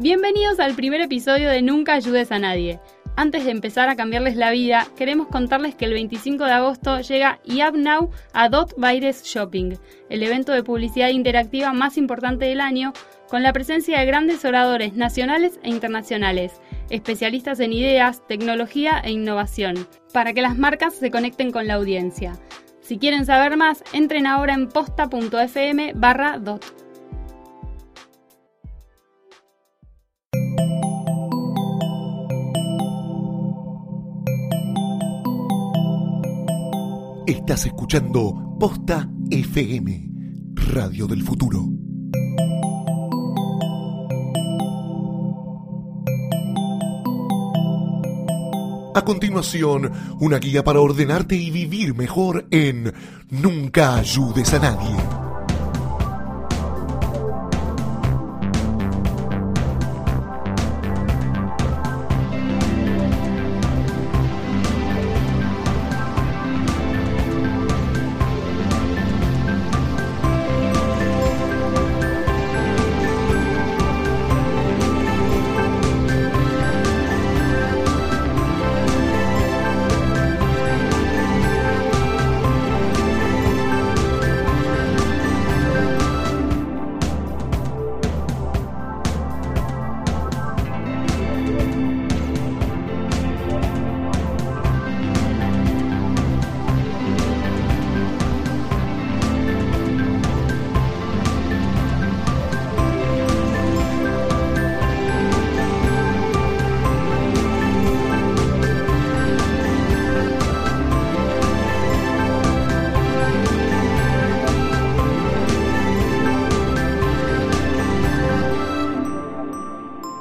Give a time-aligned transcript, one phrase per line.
[0.00, 2.78] Bienvenidos al primer episodio de Nunca ayudes a nadie.
[3.16, 7.40] Antes de empezar a cambiarles la vida, queremos contarles que el 25 de agosto llega
[7.44, 9.74] Now a Dot Virus Shopping,
[10.08, 12.92] el evento de publicidad interactiva más importante del año,
[13.28, 19.88] con la presencia de grandes oradores nacionales e internacionales, especialistas en ideas, tecnología e innovación,
[20.12, 22.38] para que las marcas se conecten con la audiencia.
[22.82, 26.87] Si quieren saber más, entren ahora en posta.fm barra dot.
[37.28, 40.10] Estás escuchando Posta FM,
[40.72, 41.62] Radio del Futuro.
[48.94, 52.94] A continuación, una guía para ordenarte y vivir mejor en
[53.28, 55.27] Nunca ayudes a nadie.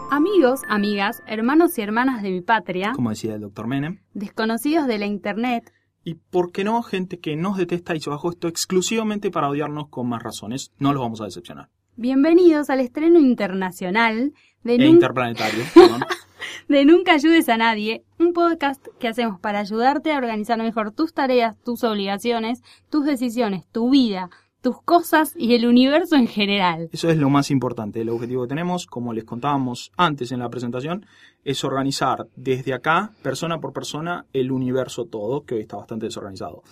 [0.09, 5.05] Amigas, hermanos y hermanas de mi patria, como decía el doctor Menem, desconocidos de la
[5.05, 5.72] Internet,
[6.03, 9.90] y por qué no, gente que nos detesta y se bajó esto exclusivamente para odiarnos
[9.90, 10.72] con más razones.
[10.79, 11.69] No los vamos a decepcionar.
[11.97, 15.63] Bienvenidos al estreno internacional de e interplanetario,
[16.69, 21.13] de Nunca ayudes a nadie, un podcast que hacemos para ayudarte a organizar mejor tus
[21.13, 24.29] tareas, tus obligaciones, tus decisiones, tu vida,
[24.62, 26.90] tus cosas y el universo en general.
[26.91, 28.01] Eso es lo más importante.
[28.01, 31.06] El objetivo que tenemos, como les contábamos antes en la presentación,
[31.44, 36.63] es organizar desde acá, persona por persona, el universo todo, que hoy está bastante desorganizado.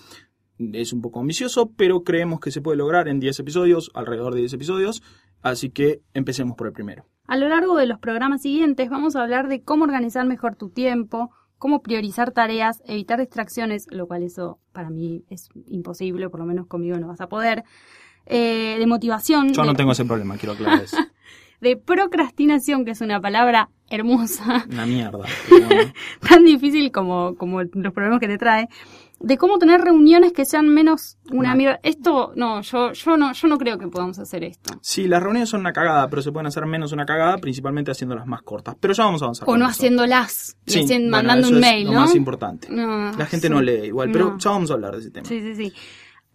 [0.57, 4.41] Es un poco ambicioso, pero creemos que se puede lograr en 10 episodios, alrededor de
[4.41, 5.03] 10 episodios,
[5.41, 7.05] así que empecemos por el primero.
[7.27, 10.69] A lo largo de los programas siguientes vamos a hablar de cómo organizar mejor tu
[10.69, 11.31] tiempo,
[11.65, 16.67] cómo priorizar tareas, evitar distracciones, lo cual eso para mí es imposible, por lo menos
[16.67, 17.63] conmigo no vas a poder,
[18.27, 19.51] eh, de motivación.
[19.51, 20.97] Yo no tengo ese problema, quiero aclarar eso.
[21.61, 24.63] de procrastinación, que es una palabra hermosa.
[24.69, 25.25] Una mierda.
[26.29, 28.69] Tan difícil como, como los problemas que te trae
[29.19, 31.79] de cómo tener reuniones que sean menos una mierda.
[31.83, 34.77] Esto, no, yo, yo no, yo no creo que podamos hacer esto.
[34.81, 38.27] Sí, las reuniones son una cagada, pero se pueden hacer menos una cagada, principalmente haciéndolas
[38.27, 38.75] más cortas.
[38.79, 39.49] Pero ya vamos a avanzar.
[39.49, 40.57] O no haciéndolas,
[41.09, 41.93] mandando un mail, ¿no?
[41.93, 42.67] Lo más importante.
[42.69, 45.27] la gente no lee igual, pero ya vamos a hablar de ese tema.
[45.27, 45.73] Sí, sí, sí.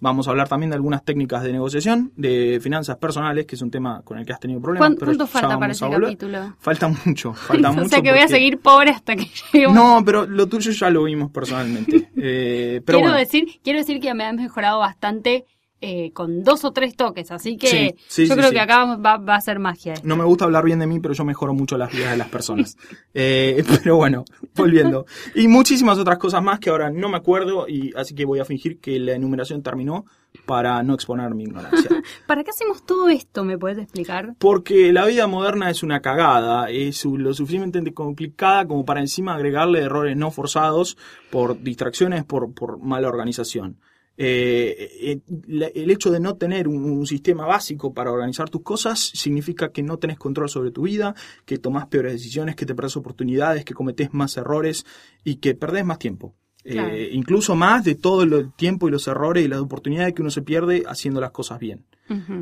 [0.01, 3.71] Vamos a hablar también de algunas técnicas de negociación, de finanzas personales, que es un
[3.71, 4.97] tema con el que has tenido problemas.
[4.99, 6.55] ¿Cuánto falta para ese capítulo?
[6.59, 7.85] Falta mucho, falta mucho.
[7.85, 9.73] o sea que voy a seguir pobre hasta que llegue.
[9.73, 12.09] No, pero lo tuyo ya lo vimos personalmente.
[12.23, 15.47] Eh, pero quiero, decir, quiero decir que me ha mejorado bastante
[15.83, 19.59] eh, con dos o tres toques, así que yo creo que acá va, a ser
[19.59, 19.95] magia.
[20.03, 22.29] No me gusta hablar bien de mí, pero yo mejoro mucho las vidas de las
[22.29, 22.77] personas.
[23.13, 24.25] Eh, pero bueno,
[24.55, 25.05] volviendo.
[25.35, 28.45] Y muchísimas otras cosas más que ahora no me acuerdo, y así que voy a
[28.45, 30.05] fingir que la enumeración terminó
[30.47, 31.91] para no exponer mi ignorancia.
[32.27, 33.45] ¿Para qué hacemos todo esto?
[33.45, 34.35] ¿Me puedes explicar?
[34.39, 39.81] Porque la vida moderna es una cagada, es lo suficientemente complicada como para encima agregarle
[39.81, 40.97] errores no forzados
[41.31, 43.79] por distracciones, por, por mala organización.
[44.23, 49.71] Eh, eh, el hecho de no tener un, sistema básico para organizar tus cosas significa
[49.71, 51.15] que no tenés control sobre tu vida,
[51.47, 54.85] que tomás peores decisiones, que te perdés oportunidades, que cometés más errores
[55.25, 56.35] y que perdés más tiempo.
[56.65, 60.31] Eh, incluso más de todo el tiempo y los errores y las oportunidades que uno
[60.31, 61.87] se pierde haciendo las cosas bien.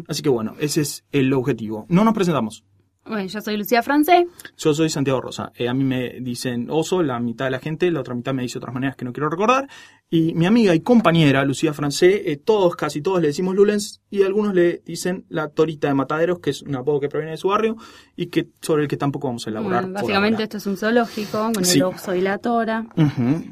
[0.09, 1.87] Así que bueno, ese es el objetivo.
[1.89, 2.65] No nos presentamos.
[3.09, 4.27] Bueno, yo soy Lucía Francés.
[4.57, 5.53] Yo soy Santiago Rosa.
[5.67, 8.59] a mí me dicen oso la mitad de la gente, la otra mitad me dice
[8.59, 9.69] otras maneras que no quiero recordar.
[10.11, 14.23] Y mi amiga y compañera, Lucía Francé, eh, todos, casi todos le decimos Lulens y
[14.23, 17.49] algunos le dicen la Torita de Mataderos, que es un apodo que proviene de su
[17.49, 17.77] barrio
[18.17, 19.83] y que sobre el que tampoco vamos a elaborar.
[19.85, 21.77] Por básicamente esto es un zoológico con Sí.
[21.79, 22.87] el oso y la tora.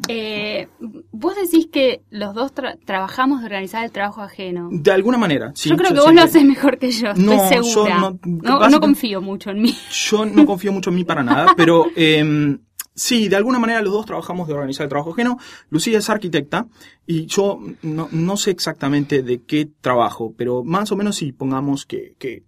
[0.08, 0.68] Eh,
[1.12, 4.70] vos decís que los dos tra- trabajamos de organizar el trabajo ajeno.
[4.72, 5.68] De alguna manera, sí.
[5.68, 7.98] yo creo que yo vos lo haces mejor que yo, estoy No, yo segura.
[7.98, 9.74] no- No, no confío mucho en mí.
[10.08, 12.56] Yo no confío mucho en mí para nada, pero eh,
[12.96, 15.38] sí, de alguna manera los dos trabajamos de organizar el trabajo ajeno.
[15.70, 16.66] Lucía es arquitecta
[17.06, 21.86] y yo no, no sé exactamente de qué trabajo, pero más o menos sí, pongamos
[21.86, 22.42] que, que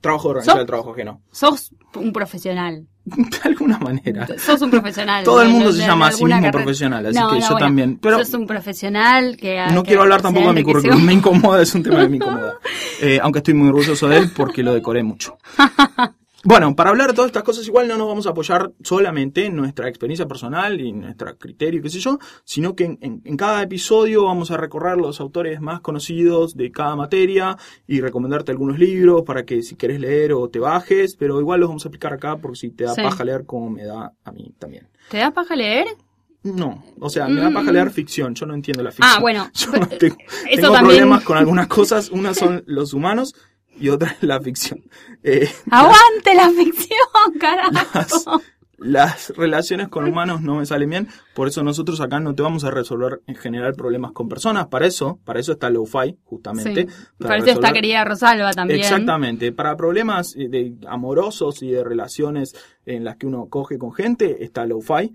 [0.00, 1.22] trabajo de organizar el trabajo ajeno.
[1.32, 2.86] Sos un profesional.
[3.04, 4.26] De alguna manera.
[4.38, 5.24] Sos un profesional.
[5.24, 6.52] Todo el de- mundo de- se de llama a sí mismo carrera.
[6.52, 7.98] profesional, así No, que no, yo bueno, también.
[7.98, 9.62] Pero sos un profesional que...
[9.72, 12.16] no que- quiero hablar tampoco de mi currículum, me incomoda, es un tema que me
[12.20, 12.54] incomoda.
[13.02, 15.36] Eh, aunque estoy muy orgulloso de él porque lo decoré mucho.
[16.46, 19.56] Bueno, para hablar de todas estas cosas igual no nos vamos a apoyar solamente en
[19.56, 23.62] nuestra experiencia personal y nuestro criterio, qué sé yo, sino que en, en- en cada
[23.62, 27.56] episodio vamos a recorrer los autores más conocidos de cada materia
[27.86, 31.68] y recomendarte algunos libros para que si querés leer o te bajes, pero igual los
[31.70, 33.00] vamos a explicar acá porque si te da Sí.
[33.02, 34.88] paja leer como me da a mí también.
[35.10, 35.86] ¿Te da paja leer?
[36.42, 39.14] No, o sea, me da paja leer ficción, yo no entiendo la ficción.
[39.16, 39.50] Ah, bueno.
[39.54, 40.16] Yo no tengo,
[40.50, 43.34] eso tengo también- problemas con algunas cosas, una son los humanos
[43.78, 44.82] y otra es la ficción.
[45.22, 48.42] Eh, ¡Aguante la ficción, carajo!
[48.78, 52.64] las relaciones con humanos no me salen bien, por eso nosotros acá no te vamos
[52.64, 56.82] a resolver en general problemas con personas, para eso, para eso está lo-fi, justamente.
[56.82, 56.94] Sí.
[57.18, 58.80] para Para eso está querida Rosalba también.
[58.80, 62.54] Exactamente, para problemas eh, de amorosos y de relaciones
[62.84, 65.12] en las que uno coge con gente, está lo-fi,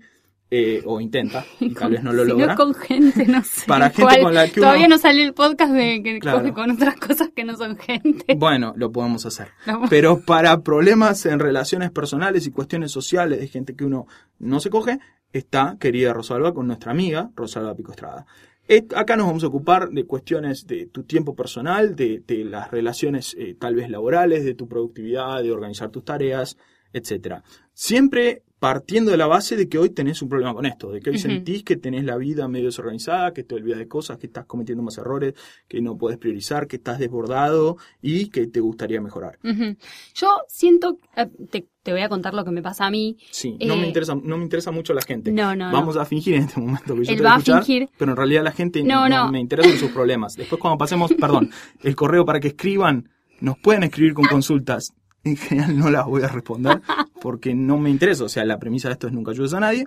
[0.50, 2.56] eh, o intenta, y tal vez no lo logra.
[2.56, 3.66] con gente, no sé.
[3.66, 6.38] Para gente con la que Todavía no salió el podcast de que Claro.
[6.40, 8.34] coge con otras cosas que no son gente.
[8.36, 9.48] Bueno, lo podemos hacer.
[9.66, 9.82] No.
[9.88, 14.06] Pero para problemas en relaciones personales y cuestiones sociales de gente que uno
[14.40, 14.98] no se coge,
[15.32, 18.26] está querida Rosalba con nuestra amiga Rosalba Pico Estrada.
[18.66, 22.70] Et- Acá nos vamos a ocupar de cuestiones de tu tiempo personal, de, de las
[22.72, 26.56] relaciones eh, tal vez laborales, de tu productividad, de organizar tus tareas,
[26.92, 27.42] etcétera.
[27.72, 31.10] Siempre partiendo de la base de que hoy tenés un problema con esto, de que
[31.10, 34.44] hoy sentís que tenés la vida medio desorganizada, que te olvidas de cosas, que estás
[34.44, 35.32] cometiendo más errores,
[35.66, 39.38] que no puedes priorizar, que estás desbordado y que te gustaría mejorar.
[40.14, 43.16] Yo siento, eh, te, te voy a contar lo que me pasa a mí.
[43.30, 45.32] Sí, no me Eh, interesa, no me interesa mucho la gente.
[45.32, 45.72] No, no, no.
[45.72, 47.64] Vamos a fingir en este momento que yo Él te voy va a a escuchar,
[47.64, 47.88] fingir.
[47.98, 49.32] pero en realidad la gente No, no, no.
[49.32, 50.36] me interesan sus problemas.
[50.36, 51.50] Después cuando pasemos, perdón,
[51.82, 53.08] el correo para que escriban,
[53.40, 54.92] nos pueden escribir con consultas.
[55.24, 56.80] En general no las voy a responder
[57.20, 58.24] porque no me interesa.
[58.24, 59.86] O sea, la premisa de esto es nunca ayudes a nadie.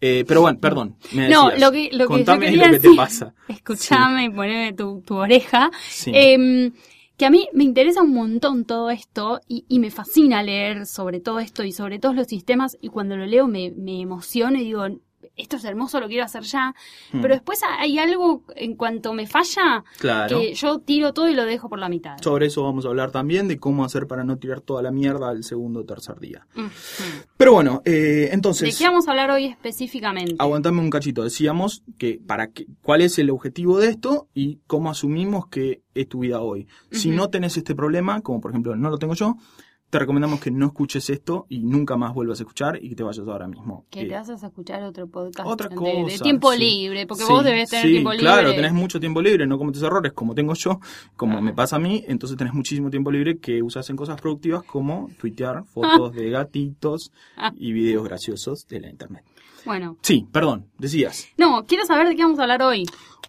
[0.00, 0.96] Eh, pero bueno, perdón.
[1.12, 1.60] Me No, decías.
[1.62, 3.34] lo que, lo que yo Contame quería lo que te decir- pasa.
[3.48, 5.70] Escuchame y poneme tu, tu oreja.
[5.88, 6.10] Sí.
[6.14, 6.72] Em,
[7.16, 11.20] que a mí me interesa un montón todo esto y, y me fascina leer sobre
[11.20, 14.64] todo esto y sobre todos los sistemas y cuando lo leo me, me emociono y
[14.64, 14.84] digo,
[15.36, 16.74] esto es hermoso, lo quiero hacer ya.
[17.12, 17.20] Hmm.
[17.20, 20.40] Pero después hay algo en cuanto me falla Claro.
[20.40, 22.16] que yo tiro todo y lo dejo por la mitad.
[22.22, 25.28] Sobre eso vamos a hablar también, de cómo hacer para no tirar toda la mierda
[25.30, 26.46] al segundo o tercer día.
[27.36, 28.76] Pero bueno, eh, ¿De entonces...
[28.78, 30.36] qué vamos a hablar hoy específicamente?
[30.38, 31.22] Aguantame un cachito.
[31.24, 36.08] Decíamos que para qué, cuál es el objetivo de esto y cómo asumimos que es
[36.08, 36.66] tu vida hoy.
[36.90, 39.36] Si no tenés este problema, como por ejemplo no lo tengo yo,
[39.94, 43.04] te recomendamos que no escuches esto y nunca más vuelvas a escuchar y que te
[43.04, 43.86] vayas ahora mismo.
[43.90, 46.12] Que Eh, te vas a escuchar otro podcast otra de, cosa.
[46.12, 46.58] de tiempo sí.
[46.58, 48.24] libre, porque Sí, vos debes tener sí, tiempo libre.
[48.26, 50.80] Claro, tenés mucho tiempo libre, no cometes errores como tengo yo,
[51.14, 54.64] como me pasa a mí, entonces tenés muchísimo tiempo libre que usas en cosas productivas
[54.64, 57.52] como tuitear fotos de gatitos Ah.
[57.56, 59.24] y videos graciosos de la internet.
[59.64, 61.26] Bueno, Sí, perdón, decías.
[61.36, 62.84] no, quiero saber de qué vamos a hablar hoy.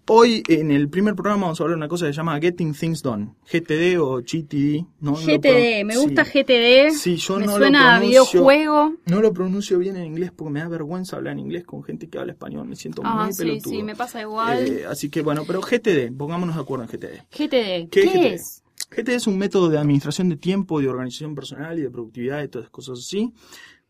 [0.07, 2.75] Hoy en el primer programa vamos a hablar de una cosa que se llama Getting
[2.75, 4.85] Things Done, GTD o GTD.
[4.99, 5.99] No, GTD, me sí.
[5.99, 6.91] gusta GTD.
[6.91, 8.23] Sí, yo me no lo suena a pronuncio.
[8.23, 8.93] videojuego.
[9.07, 12.07] No lo pronuncio bien en inglés porque me da vergüenza hablar en inglés con gente
[12.07, 13.73] que habla español, me siento Ah, muy sí, pelotudo.
[13.73, 14.59] sí, me pasa igual.
[14.67, 17.23] Eh, así que bueno, pero GTD, pongámonos de acuerdo en GTD.
[17.31, 18.25] GTD, ¿Qué ¿qué, es GTD?
[18.35, 18.63] es?
[18.91, 22.47] GTD es un método de administración de tiempo, de organización personal y de productividad y
[22.47, 23.33] todas esas cosas así.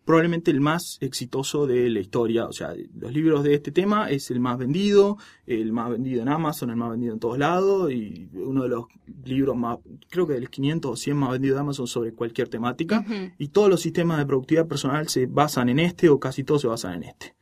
[0.05, 2.45] Probablemente el más exitoso de la historia.
[2.45, 6.29] O sea, los libros de este tema es el más vendido, el más vendido en
[6.29, 8.85] Amazon, el más vendido en todos lados y uno de los
[9.25, 12.47] libros más, creo que de los 500 o 100 más vendidos de Amazon sobre cualquier
[12.47, 13.03] temática.
[13.37, 16.67] Y todos los sistemas de productividad personal se basan en este o casi todos se
[16.67, 17.34] basan en este.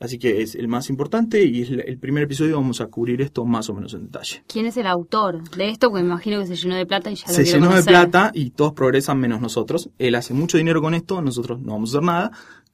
[0.00, 3.44] Así que es el más importante y es el primer episodio vamos a cubrir esto
[3.44, 4.44] más o menos en detalle.
[4.46, 5.90] ¿Quién es el autor de esto?
[5.90, 7.92] Porque me imagino que se llenó de plata y ya lo se llenó de conocer.
[7.92, 9.90] plata y todos progresan menos nosotros.
[9.98, 12.30] Él hace mucho dinero con esto, nosotros no vamos a hacer nada,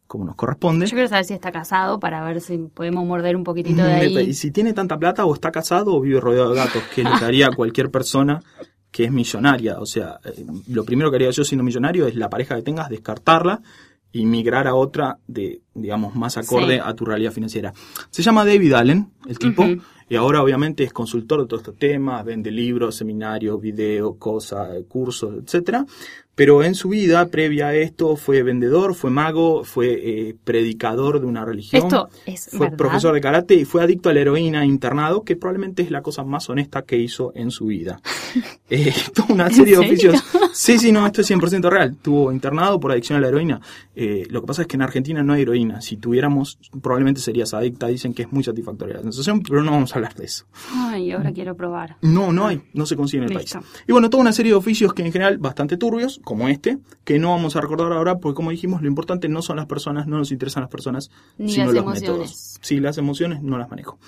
[0.07, 0.85] como nos corresponde.
[0.85, 4.16] Yo quiero saber si está casado para ver si podemos morder un poquitito de Y
[4.19, 4.35] ahí.
[4.35, 7.25] si tiene tanta plata, o está casado o vive rodeado de gatos, que lo que
[7.25, 8.43] haría cualquier persona
[8.90, 9.78] que es millonaria.
[9.81, 12.90] O sea, eh, lo primero que haría yo siendo millonario es la pareja que tengas,
[12.90, 13.62] descartarla
[14.14, 16.80] y migrar a otra de digamos, más acorde Sí.
[16.83, 17.73] a tu realidad financiera.
[18.11, 19.64] Se llama David Allen, el tipo,
[20.09, 25.35] y ahora obviamente es consultor de todos estos temas, vende libros, seminarios, videos, cosas, cursos,
[25.42, 25.85] etcétera.
[26.35, 29.93] Pero en su vida, previa a esto, fue vendedor, fue mago, fue
[30.29, 31.85] eh, predicador de una religión.
[31.85, 32.76] Esto es Fue verdad.
[32.76, 36.25] profesor de karate y fue adicto a la heroína internado, que probablemente es la cosa
[36.25, 38.00] más honesta que hizo en su vida.
[38.71, 40.25] Eh, toda una serie de oficios.
[40.55, 41.97] Sí, sí, no, esto es 100% real.
[42.00, 43.61] Tuvo internado por adicción a la heroína.
[43.95, 45.83] Eh, lo que pasa es que en Argentina no hay heroína.
[45.83, 47.87] Si tuviéramos, probablemente serías adicta.
[47.88, 50.47] Dicen que es muy satisfactoria la sensación, pero no vamos a hablar de eso.
[50.73, 51.97] Ay, ahora quiero probar.
[52.00, 53.61] No, no hay, no se consigue en el Listo.
[53.61, 53.71] país.
[53.87, 57.19] Y bueno, toda una serie de oficios que en general bastante turbios, como este, que
[57.19, 60.19] no vamos a recordar ahora, porque como dijimos, lo importante no son las personas, no
[60.19, 62.02] nos interesan las personas, Ni sino las los emociones.
[62.11, 62.59] métodos.
[62.61, 63.99] Sí, las emociones no las manejo.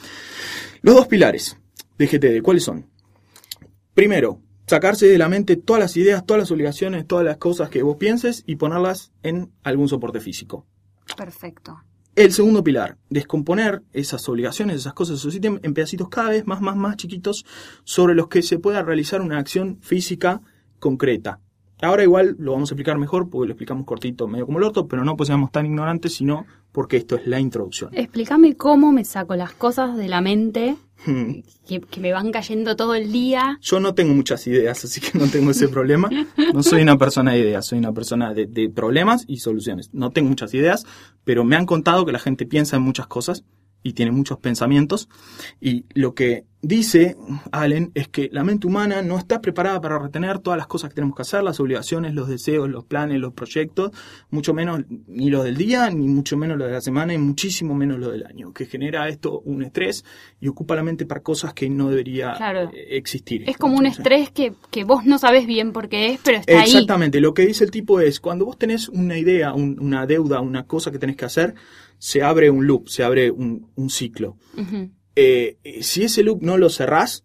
[0.82, 1.58] Los dos pilares
[1.98, 2.86] de GTD, ¿cuáles son?
[3.94, 7.82] Primero, sacarse de la mente todas las ideas, todas las obligaciones, todas las cosas que
[7.82, 10.66] vos pienses y ponerlas en algún soporte físico.
[11.16, 11.78] Perfecto.
[12.14, 16.62] El segundo pilar, descomponer esas obligaciones, esas cosas, esos ítems en pedacitos cada vez más,
[16.62, 17.44] más, más chiquitos
[17.84, 20.40] sobre los que se pueda realizar una acción física
[20.78, 21.40] concreta.
[21.82, 24.88] Ahora igual lo vamos a explicar mejor porque lo explicamos cortito, medio como el orto,
[24.88, 27.90] pero no pues seamos tan ignorantes, sino porque esto es la introducción.
[27.92, 31.42] Explícame cómo me saco las cosas de la mente Hmm.
[31.68, 33.58] que, que me van cayendo todo el día.
[33.60, 36.08] Yo no tengo muchas ideas, así que no tengo ese problema.
[36.54, 39.90] No soy una persona de ideas, soy una persona de, de problemas y soluciones.
[39.92, 40.84] No tengo muchas ideas,
[41.22, 43.44] pero me han contado que la gente piensa en muchas cosas
[43.86, 45.08] y tiene muchos pensamientos.
[45.60, 47.16] Y lo que dice
[47.52, 50.96] Allen es que la mente humana no está preparada para retener todas las cosas que
[50.96, 53.92] tenemos que hacer, las obligaciones, los deseos, los planes, los proyectos,
[54.30, 57.74] mucho menos ni los del día, ni mucho menos los de la semana, y muchísimo
[57.76, 60.04] menos los del año, que genera esto un estrés
[60.40, 62.70] y ocupa la mente para cosas que no debería Claro.
[62.74, 63.48] eh, existir.
[63.48, 66.38] Es como un Entonces, estrés que, que vos no sabés bien por qué es, pero
[66.38, 66.64] está ahí.
[66.70, 70.40] Exactamente, lo que dice el tipo es, cuando vos tenés una idea, un- una deuda,
[70.40, 71.54] una cosa que tenés que hacer,
[71.98, 74.36] se abre un loop, se abre un, un ciclo.
[75.14, 77.24] Eh, eh, si ese loop no lo cerrás,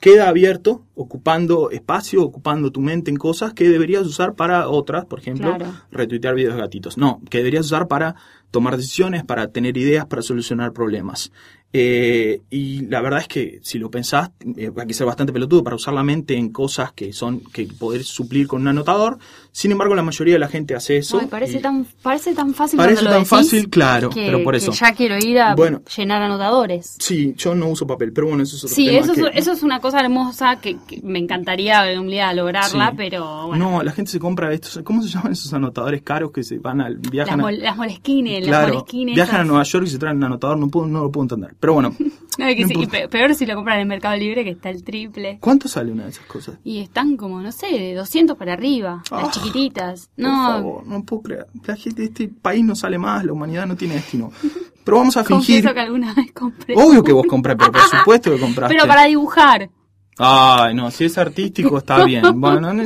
[0.00, 5.18] queda abierto, ocupando espacio, ocupando tu mente en cosas que deberías usar para otras, por
[5.20, 5.72] ejemplo, Claro.
[5.90, 6.96] retuitear videos de gatitos.
[6.98, 8.14] No, que deberías usar para
[8.50, 11.32] tomar decisiones, para tener ideas, para solucionar problemas.
[11.70, 15.62] Eh, y la verdad es que si lo pensás, eh, hay que ser bastante pelotudo
[15.62, 19.18] para usar la mente en cosas que son que poder suplir con un anotador.
[19.52, 21.18] Sin embargo, la mayoría de la gente hace eso.
[21.20, 24.54] Ay, parece, tan, parece tan fácil Parece lo tan decís fácil, claro, que, pero por
[24.56, 24.72] eso.
[24.72, 25.82] ya quiero ir a Bueno.
[25.94, 26.96] llenar anotadores.
[27.00, 29.38] Sí, yo no uso papel, pero bueno, eso es otro Sí, tema eso es, que-
[29.38, 32.94] eso es una cosa hermosa que, que me encantaría un día lograrla, Sí.
[32.96, 33.70] pero bueno.
[33.72, 36.80] No, la gente se compra estos, ¿cómo se llaman esos anotadores caros que se van
[36.80, 39.14] al las, viajan a, mol- las moleskines, las claro, moleskines.
[39.14, 39.44] viajan a.
[39.44, 41.54] Nueva York y se traen un anotador, no puedo, no lo puedo entender.
[41.60, 41.94] Pero bueno,
[42.38, 42.90] No, que no sí, y importa.
[42.90, 45.38] pe- peor si lo compran en el Mercado Libre, que está el triple.
[45.40, 46.58] ¿cuánto sale una de esas cosas?
[46.62, 50.08] Y están como, no sé, de 200 para arriba, Ah, las chiquititas.
[50.14, 51.46] Por No, favor, no puedo creer.
[51.66, 54.30] La gente de este país no sale más, la humanidad no tiene destino.
[54.84, 55.56] Pero vamos a fingir.
[55.56, 56.74] confieso que alguna vez compré.
[56.76, 58.74] Obvio que vos compré, pero por supuesto que compraste.
[58.74, 59.68] Pero para dibujar.
[60.16, 62.40] Ay, no, si es artístico está bien.
[62.40, 62.82] Bueno, no,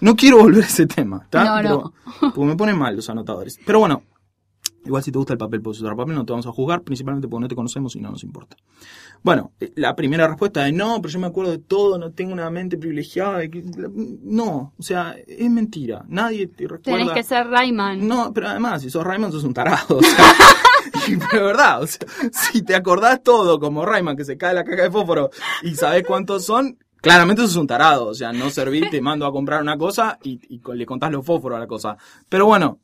[0.00, 1.44] no quiero volver a ese tema, ¿está?
[1.44, 2.30] No, Pero- no.
[2.34, 3.58] Porque me ponen mal los anotadores.
[3.64, 4.02] Pero bueno,
[4.84, 7.28] igual si te gusta el papel, puedes usar papel, no te vamos a juzgar, principalmente
[7.28, 8.56] porque no te conocemos y no nos importa.
[9.22, 12.32] Bueno, eh, la primera respuesta es no, pero yo me acuerdo de todo, no tengo
[12.32, 13.46] una mente privilegiada.
[13.48, 13.64] que-
[14.22, 16.04] No, o sea, es mentira.
[16.08, 16.98] Nadie te recuerda.
[16.98, 18.06] Tenés que ser Rayman.
[18.06, 19.98] No, pero además, si sos Rayman, sos un tarado.
[19.98, 20.24] O sea,
[21.32, 24.90] verdad, o sea, si te acordás todo como Rayman, que se cae la caja de
[24.90, 25.30] fósforo
[25.62, 28.06] y sabés cuántos son, claramente sos un tarado.
[28.06, 31.24] O sea, no servís, te mando a comprar una cosa y, y le contás los
[31.24, 31.96] fósforos a la cosa.
[32.28, 32.78] Pero bueno,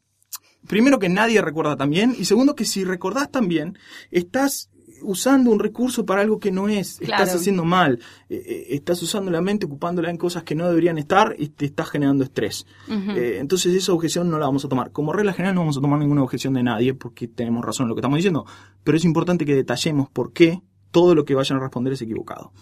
[0.66, 3.78] primero que nadie recuerda tan bien, y segundo que si recordás también,
[4.10, 4.70] estás
[5.02, 7.24] usando un recurso para algo que no es, Claro.
[7.24, 7.98] estás haciendo mal,
[8.30, 11.66] eh, eh, estás usando la mente, ocupándola en cosas que no deberían estar y te
[11.66, 12.64] estás generando estrés.
[12.88, 14.92] Eh, entonces esa objeción no la vamos a tomar.
[14.92, 17.88] Como regla general no vamos a tomar ninguna objeción de nadie porque tenemos razón en
[17.90, 18.46] lo que estamos diciendo,
[18.82, 22.52] pero es importante que detallemos por qué todo lo que vayan a responder es equivocado.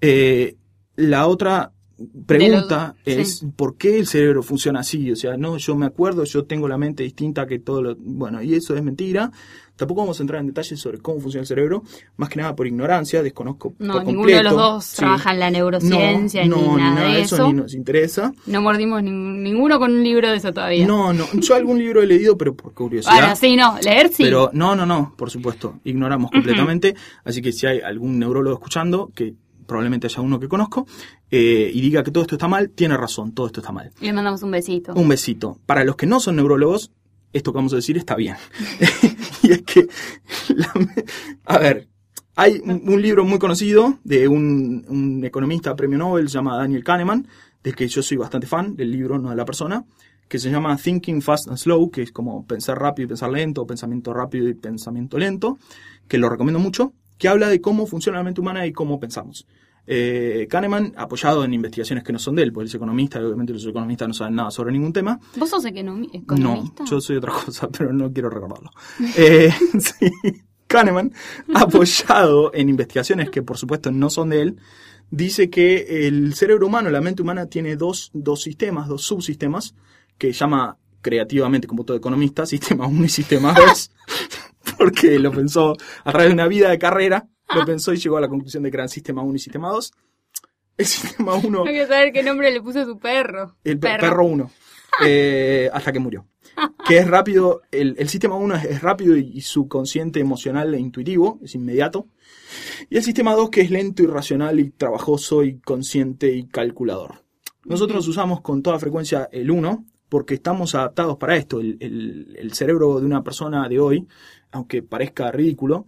[0.00, 0.56] Eh,
[0.96, 1.72] la otra
[2.26, 3.46] pregunta lo- es sí.
[3.56, 5.10] por qué el cerebro funciona así.
[5.10, 7.96] O sea, no, yo me acuerdo, yo tengo la mente distinta que todo lo...
[7.98, 9.30] Bueno, y eso es mentira.
[9.76, 11.82] Tampoco vamos a entrar en detalles sobre cómo funciona el cerebro,
[12.16, 14.96] más que nada por ignorancia, desconozco No, por ninguno de los dos Sí.
[14.96, 17.46] trabaja en la neurociencia no, no, ni nada de eso.
[17.46, 18.32] ni nos interesa.
[18.46, 20.86] No mordimos nin- ninguno con un libro de eso todavía.
[20.86, 23.12] No, no, yo algún libro he leído, pero por curiosidad.
[23.18, 24.22] Bueno, sí, no, leer sí.
[24.22, 26.94] Pero no, no, no, por supuesto, ignoramos completamente.
[27.24, 29.34] Así que si hay algún neurólogo escuchando, que
[29.66, 30.86] probablemente haya uno que conozco,
[31.30, 33.90] eh, y diga que todo esto está mal, tiene razón, todo esto está mal.
[34.00, 34.94] Le mandamos un besito.
[34.94, 35.58] Un besito.
[35.66, 36.92] Para los que no son neurólogos,
[37.32, 38.36] esto que vamos a decir está bien.
[39.42, 39.86] y es que,
[40.54, 40.72] la-
[41.44, 41.88] a ver,
[42.36, 46.84] hay un, un libro muy conocido de un, un economista premio Nobel, se llama Daniel
[46.84, 47.26] Kahneman,
[47.62, 49.84] del que yo soy bastante fan, del libro, no de la persona,
[50.28, 53.66] que se llama Thinking Fast and Slow, que es como pensar rápido y pensar lento,
[53.66, 55.58] pensamiento rápido y pensamiento lento,
[56.08, 59.46] que lo recomiendo mucho, que habla de cómo funciona la mente humana y cómo pensamos.
[59.88, 63.52] Eh, Kahneman, apoyado en investigaciones que no son de él, porque es economista y obviamente
[63.52, 65.20] los economistas no saben nada sobre ningún tema.
[65.36, 66.82] ¿Vos sos economi- economista?
[66.82, 68.70] No, yo soy otra cosa, pero no quiero recordarlo.
[69.16, 70.10] Eh, sí.
[70.66, 71.12] Kahneman,
[71.54, 74.56] apoyado en investigaciones que por supuesto no son de él,
[75.10, 79.76] dice que el cerebro humano, la mente humana, tiene dos, dos sistemas, dos subsistemas,
[80.18, 83.90] que llama creativamente, como todo economista, sistema 1 y sistema 2,
[84.78, 88.20] porque lo pensó a través de una vida de carrera, lo pensó y llegó a
[88.20, 89.92] la conclusión de que eran sistema 1 y sistema 2.
[90.78, 93.56] El sistema 1 No quiero saber qué nombre le puso a su perro.
[93.64, 94.50] el pe- perro 1.
[95.72, 96.26] hasta que murió.
[96.88, 100.78] Que es rápido, el, el sistema 1 es, es rápido y, y subconsciente, emocional e
[100.80, 102.08] intuitivo, es inmediato.
[102.88, 107.22] Y el sistema 2 que es lento y racional y trabajoso y consciente y calculador.
[107.64, 111.60] Nosotros usamos con toda frecuencia el 1 porque estamos adaptados para esto.
[111.60, 114.06] El, el- el cerebro de una persona de hoy,
[114.50, 115.86] aunque parezca ridículo,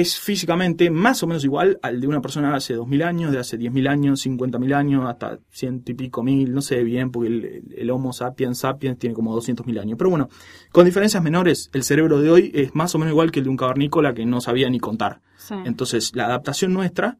[0.00, 3.38] es físicamente más o menos igual al de una persona de hace 2000 años, de
[3.38, 7.62] hace 10.000 años, 50.000 años, hasta ciento y pico mil, no sé bien, porque el,
[7.76, 9.96] el Homo sapiens sapiens tiene como 200.000 años.
[9.96, 10.28] Pero bueno,
[10.72, 13.50] con diferencias menores, el cerebro de hoy es más o menos igual que el de
[13.50, 15.20] un cavernícola que no sabía ni contar.
[15.36, 15.54] Sí.
[15.64, 17.18] Entonces, la adaptación nuestra,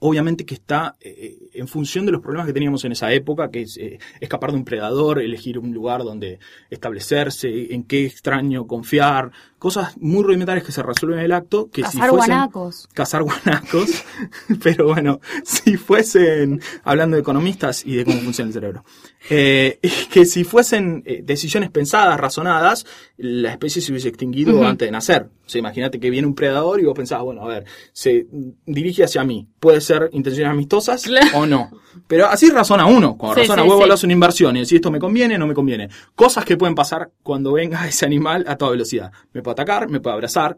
[0.00, 3.62] obviamente que está eh, en función de los problemas que teníamos en esa época, que
[3.62, 6.38] es eh, escapar de un predador, elegir un lugar donde
[6.70, 11.82] establecerse, en qué extraño confiar, cosas muy rudimentarias que se resuelven en el acto, que
[11.84, 12.88] si Cazar fuesen guanacos.
[12.92, 13.90] cazar guanacos,
[14.62, 18.84] pero bueno, si fuesen, hablando de economistas y de cómo funciona el cerebro,
[19.28, 19.78] eh,
[20.10, 22.86] que si fuesen eh, decisiones pensadas, razonadas,
[23.18, 25.28] la especie se hubiese extinguido antes de nacer.
[25.46, 28.26] O sea, imagínate que viene un predador y vos pensás, bueno, a ver, se
[28.66, 31.38] dirige hacia mí, puede ser intenciones amistosas Claro.
[31.38, 31.70] o no.
[32.06, 33.90] Pero así razona uno, cuando Sí, razona sí, huevo sí.
[33.90, 35.88] hace una inversión y decís esto me conviene, no me conviene.
[36.14, 39.10] Cosas que pueden pasar cuando venga ese animal a toda velocidad.
[39.32, 40.56] Me puede atacar, me puede abrazar,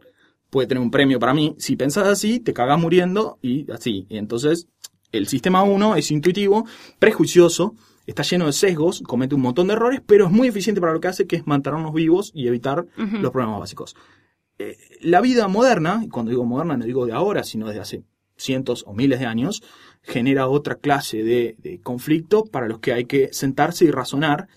[0.51, 1.55] puede tener un premio para mí.
[1.59, 4.07] Si pensás así, te cagás muriendo y así.
[4.09, 4.69] Y entonces,
[5.13, 6.67] el sistema 1 es intuitivo,
[6.99, 7.75] prejuicioso,
[8.07, 11.01] está lleno de sesgos, comete un montón de errores, pero es muy eficiente para lo
[11.01, 13.97] que hace, que es mantenernos vivos y evitar los problemas básicos.
[14.59, 18.05] Eh, la vida moderna, y cuando digo moderna no digo de ahora, sino desde hace
[18.37, 19.63] cientos o miles de años,
[20.03, 24.49] genera otra clase de, de conflicto para los que hay que sentarse y razonar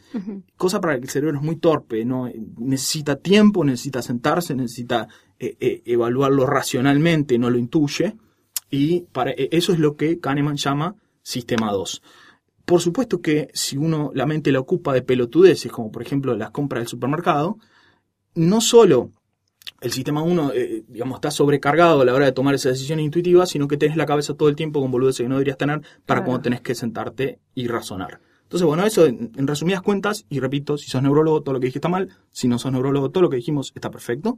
[0.58, 2.30] cosa para la que el cerebro es muy torpe, ¿no?
[2.58, 5.08] Necesita tiempo, necesita sentarse, necesita
[5.40, 8.16] eh, eh, evaluarlo racionalmente, no lo intuye.
[8.70, 12.02] Y para, eh, eso es lo que Kahneman llama sistema 2.
[12.66, 16.52] Por supuesto que si uno la mente la ocupa de pelotudeces, como por ejemplo las
[16.52, 17.58] compras del supermercado,
[18.34, 19.12] no solo
[19.82, 23.46] el sistema 1, eh, digamos, está sobrecargado a la hora de tomar esa decisión intuitiva,
[23.46, 26.22] sino que tenés la cabeza todo el tiempo con boludeces que no deberías tener para
[26.22, 26.24] Claro.
[26.26, 28.20] cuando tenés que sentarte y razonar.
[28.44, 31.66] Entonces, bueno, eso en, en resumidas cuentas, y repito, si sos neurólogo, todo lo que
[31.66, 34.38] dije está mal, si no sos neurólogo, todo lo que dijimos está perfecto.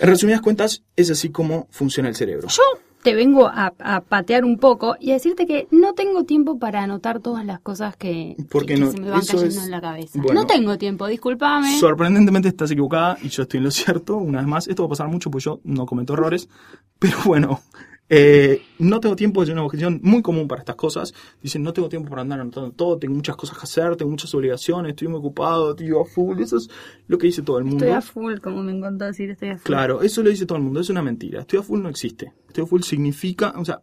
[0.00, 2.48] En resumidas cuentas, es así como funciona el cerebro.
[2.48, 2.62] Yo
[3.02, 6.82] te vengo a, a patear un poco y a decirte que no tengo tiempo para
[6.82, 9.80] anotar todas las cosas que, Porque que no- se me van cayendo es- en la
[9.80, 10.20] cabeza.
[10.22, 10.40] bueno.
[10.42, 11.78] no tengo tiempo, discúlpame.
[11.78, 14.16] Sorprendentemente estás equivocada y yo estoy en lo cierto.
[14.16, 16.48] Una vez más, esto va a pasar mucho porque yo no cometo errores.
[16.98, 17.60] Pero bueno,
[18.14, 21.14] eh, no tengo tiempo, es una objeción muy común para estas cosas.
[21.40, 24.34] Dicen, no tengo tiempo para andar anotando todo, tengo muchas cosas que hacer, tengo muchas
[24.34, 26.38] obligaciones, estoy muy ocupado, tío, a full.
[26.38, 26.68] Eso es
[27.06, 27.86] lo que dice todo el mundo.
[27.86, 29.64] Estoy a full, como me encanta decir, estoy a full.
[29.64, 31.40] Claro, eso lo dice todo el mundo, es una mentira.
[31.40, 32.34] Estoy a full no existe.
[32.48, 33.80] Estoy a full significa, o sea,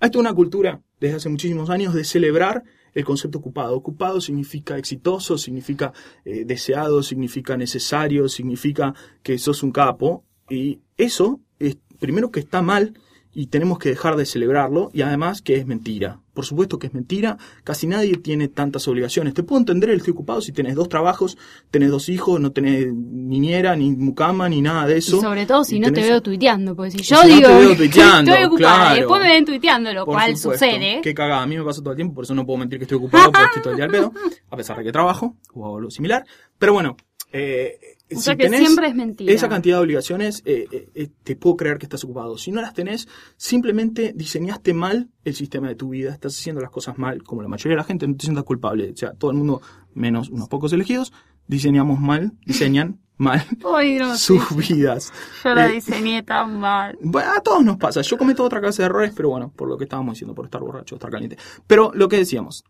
[0.00, 2.62] hay toda una cultura desde hace muchísimos años de celebrar
[2.94, 3.76] el concepto ocupado.
[3.76, 5.92] Ocupado significa exitoso, significa
[6.24, 10.24] eh, deseado, significa necesario, significa que sos un capo.
[10.48, 12.94] Y eso es primero que está mal
[13.38, 16.20] y tenemos que dejar de celebrarlo y además que es mentira.
[16.32, 19.34] Por supuesto que es mentira, casi nadie tiene tantas obligaciones.
[19.34, 21.36] Te puedo entender el estoy ocupado si tenés dos trabajos,
[21.70, 25.20] tenés dos hijos, no tenés niñera, ni mucama, ni nada de Y eso.
[25.20, 27.48] sobre todo si Y no te veo tuiteando, porque si Y yo si no digo
[27.48, 28.96] te veo tuiteando, estoy ocupada, claro.
[28.96, 30.64] después me ven tuiteando, lo Por cual supuesto.
[30.66, 31.00] sucede.
[31.02, 32.84] Qué cagada, a mí me pasa todo el tiempo, por eso no puedo mentir que
[32.84, 34.12] estoy ocupado porque estoy todo el día al pedo,
[34.50, 36.24] a pesar de que trabajo o algo similar.
[36.58, 36.96] Pero bueno,
[37.32, 37.78] eh,
[38.12, 39.32] O si sea que tenés siempre es mentira.
[39.32, 42.38] esa cantidad de obligaciones, eh, eh, te puedo creer que estás ocupado.
[42.38, 46.70] Si no las tenés, simplemente diseñaste mal el sistema de tu vida, estás haciendo las
[46.70, 48.90] cosas mal, como la mayoría de la gente, no te sientas culpable.
[48.92, 49.60] O sea, todo el mundo,
[49.94, 51.12] menos unos pocos elegidos,
[51.46, 53.42] diseñamos mal, diseñan mal
[53.74, 55.10] Ay, no, sus sí, vidas.
[55.42, 56.98] yo la diseñé tan mal.
[57.00, 58.02] bueno, a todos nos pasa.
[58.02, 60.60] Yo cometo otra clase de errores, pero bueno, por lo que estábamos diciendo, por estar
[60.60, 61.38] borracho, estar caliente.
[61.66, 62.64] Pero lo que decíamos,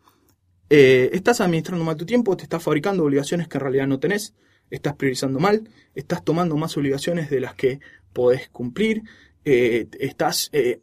[0.69, 4.35] eh, estás administrando mal tu tiempo, te estás fabricando obligaciones que en realidad no tenés,
[4.71, 7.81] estás priorizando mal, estás tomando más obligaciones de las que
[8.13, 9.03] podés cumplir,
[9.45, 10.81] eh, estás eh,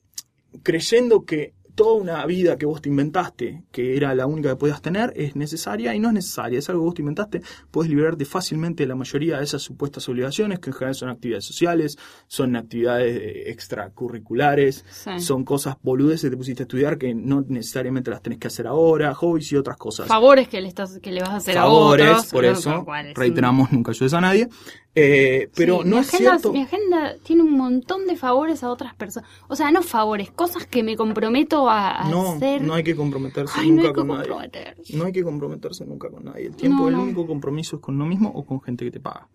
[0.64, 4.82] creyendo que toda una vida que vos te inventaste, que era la única que podías
[4.82, 8.26] tener, es necesaria y no es necesaria, es algo que vos te inventaste, puedes liberarte
[8.26, 12.56] fácilmente de la mayoría de esas supuestas obligaciones, que en general son actividades sociales, son
[12.56, 15.20] actividades eh, extracurriculares, Sí.
[15.20, 18.68] son cosas boludeces que te pusiste a estudiar que no necesariamente las tenés que hacer
[18.68, 20.08] ahora, hobbies y otras cosas.
[20.08, 22.26] Favores que le, estás, que le vas a hacer Favores, a otros.
[22.32, 24.48] por eso, reiteramos, nunca ayudes a nadie.
[24.96, 26.54] Eh, pero Sí, no mi es agenda, cierto...
[26.54, 29.28] Mi agenda tiene un montón de favores a otras personas.
[29.48, 32.62] O sea, no favores, cosas que me comprometo a, a No, hacer.
[32.62, 34.76] no hay que comprometerse Ay, no nunca que con nadie.
[34.96, 36.48] No hay que comprometerse nunca con nadie.
[36.48, 37.04] El tiempo, No, el no.
[37.04, 39.28] único compromiso es con uno mismo o con gente que te paga.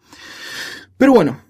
[0.97, 1.41] Pero bueno,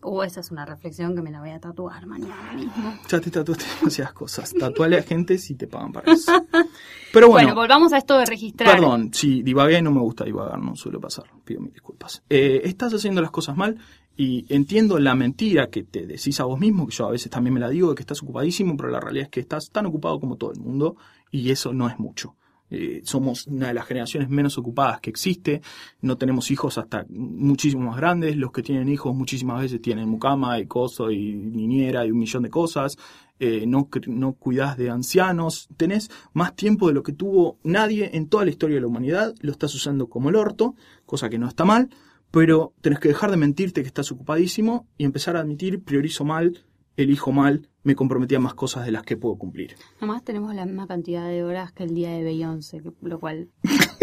[0.00, 2.94] Uh, esa es una reflexión que me la voy a tatuar mañana mismo.
[3.08, 4.54] ya te tatuaste demasiadas cosas.
[4.54, 6.30] Tatuale a gente si te pagan para eso.
[7.12, 8.76] Pero Bueno, bueno, volvamos a esto de registrar.
[8.76, 11.24] perdón, si divagué, no me gusta divagar, no suele pasar.
[11.44, 12.22] Pido mis disculpas.
[12.30, 13.76] Eh, estás haciendo las cosas mal
[14.20, 17.54] y entiendo la mentira que te decís a vos mismo, que yo a veces también
[17.54, 20.18] me la digo, de que estás ocupadísimo, pero la realidad es que estás tan ocupado
[20.18, 20.96] como todo el mundo
[21.30, 22.34] y eso no es mucho.
[22.68, 25.62] Eh, somos una de las generaciones menos ocupadas que existe,
[26.00, 30.58] no tenemos hijos hasta muchísimo más grandes, los que tienen hijos muchísimas veces tienen mucama
[30.58, 32.98] y coso y niñera y un millón de cosas,
[33.38, 34.36] eh, no, no
[34.76, 38.80] de ancianos, tenés más tiempo de lo que tuvo nadie en toda la historia de
[38.80, 40.74] la humanidad, lo estás usando como el orto,
[41.06, 41.88] cosa que no está mal,
[42.30, 46.64] pero tenés que dejar de mentirte que estás ocupadísimo y empezar a admitir, priorizo mal,
[46.96, 49.76] elijo mal, me comprometí a más cosas de las que puedo cumplir.
[50.00, 53.48] Nomás tenemos la misma cantidad de horas que el día de Beyoncé, lo cual...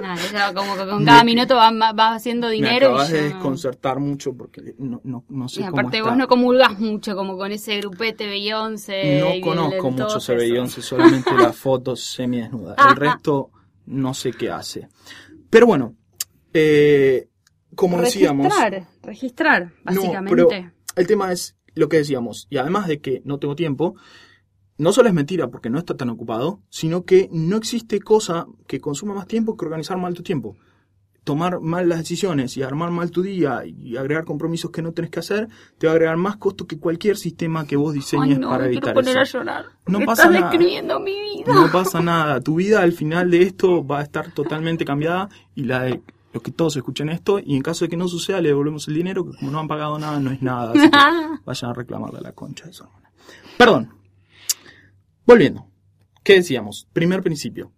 [0.00, 3.22] Nada, como que con cada Me- minuto va, va haciendo Me dinero acabas y de
[3.24, 6.08] desconcertar mucho porque no, no, no sé Y cómo aparte está.
[6.10, 9.18] vos no comulgas mucho como con ese grupete Beyoncé.
[9.20, 10.36] No conozco mucho ese.
[10.36, 12.76] Beyoncé, solamente las fotos semidesnudas.
[12.88, 13.50] El resto
[13.86, 14.88] no sé qué hace.
[15.50, 15.94] Pero bueno,
[16.54, 17.28] eh,
[17.78, 20.30] como decíamos, Registrar, registrar, No, básicamente.
[20.30, 20.48] pero
[20.96, 22.48] el tema es lo que decíamos.
[22.50, 23.94] Y además de que no tengo tiempo,
[24.78, 28.80] no solo es mentira porque no está tan ocupado, sino que no existe cosa que
[28.80, 30.56] consuma más tiempo que organizar mal tu tiempo.
[31.22, 35.10] Tomar mal las decisiones y armar mal tu día y agregar compromisos que no tenés
[35.12, 35.46] que hacer,
[35.78, 38.62] te va a agregar más costo que cualquier sistema que vos diseñes Ay, no, para
[38.62, 39.38] me evitar quiero poner eso.
[39.38, 39.66] a llorar.
[39.86, 40.50] No Me pasa estás nada.
[40.50, 41.52] describiendo mi vida.
[41.54, 42.40] No pasa nada.
[42.40, 46.00] Tu vida al final de esto va a estar totalmente cambiada y la de
[46.38, 47.38] los que todos escuchen esto.
[47.38, 49.68] Y en caso de que no suceda, le devolvemos el dinero, que como no han
[49.68, 50.70] pagado nada, no es nada.
[50.72, 50.96] Así que
[51.44, 53.10] vayan a reclamarle a la concha de su hermana.
[53.56, 53.92] Perdón.
[55.26, 55.66] Volviendo.
[56.22, 56.86] ¿Qué decíamos?
[56.92, 57.72] Primer principio.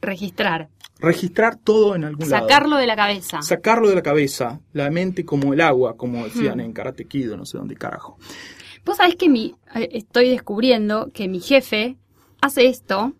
[0.00, 0.68] Registrar,
[1.00, 2.46] Registrar todo en algún lado.
[2.48, 3.40] sacarlo de la cabeza.
[3.42, 4.60] Sacarlo de la cabeza.
[4.72, 6.60] La mente como el agua, como decían Hmm.
[6.60, 8.16] en Karate Kid, no sé dónde carajo.
[8.84, 11.96] Vos sabés que mi, eh, estoy descubriendo que mi jefe
[12.40, 13.12] hace esto,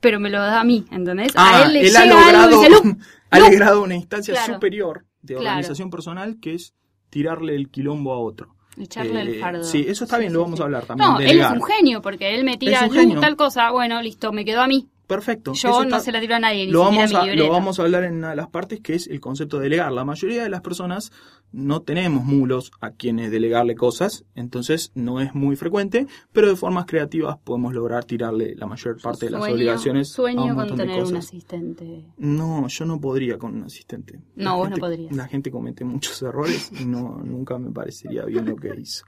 [0.00, 1.32] pero me lo da a mí, ¿entendés?
[1.36, 2.96] Ah, a él le él ha llega algo y logrado, dice, "Lu,
[3.30, 3.44] ha Lu".
[3.46, 4.54] logrado una instancia Claro.
[4.54, 5.48] superior de Claro.
[5.48, 6.74] organización personal que es
[7.10, 8.54] tirarle el quilombo a otro.
[8.78, 9.64] Echarle Eh, el fardo.
[9.64, 10.62] Sí, eso está bien, Sí, lo vamos sí.
[10.62, 11.10] a hablar también.
[11.10, 13.20] No, él es un genio, porque él me tira un "Lu, genio.
[13.20, 14.88] tal cosa, bueno, listo, me quedó a mí.
[15.10, 15.52] Perfecto.
[15.52, 17.36] Yo eso no está- se la tiro a nadie, ni lo vamos, a a, mi
[17.36, 19.90] lo vamos a hablar en una de las partes que es el concepto de delegar.
[19.92, 21.10] La mayoría de las personas
[21.52, 26.86] no tenemos mulos a quienes delegarle cosas, entonces no es muy frecuente, pero de formas
[26.86, 30.66] creativas podemos lograr tirarle la mayor parte de las Sueño- obligaciones a Sueño un con
[30.68, 32.04] de tener un asistente.
[32.16, 34.20] No, yo no podría con un asistente.
[34.36, 35.14] No, La vos no podrías.
[35.16, 39.04] La gente comete muchos errores y no, nunca me parecería bien lo que hizo.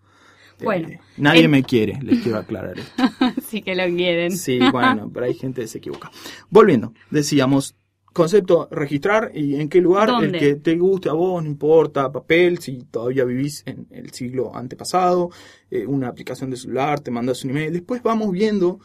[0.64, 2.92] Bueno, Eh, nadie en- me quiere, les quiero aclarar esto.
[3.48, 4.36] sí que lo quieren.
[4.36, 6.10] Sí, bueno, pero hay gente que se equivoca.
[6.50, 7.74] Volviendo, decíamos,
[8.12, 10.26] concepto registrar y en qué lugar, ¿Dónde?
[10.26, 14.54] el que te guste a vos, no importa, papel, si todavía vivís en el siglo
[14.54, 15.30] antepasado,
[15.70, 18.80] eh, una aplicación de celular, te mandas un email, después vamos viendo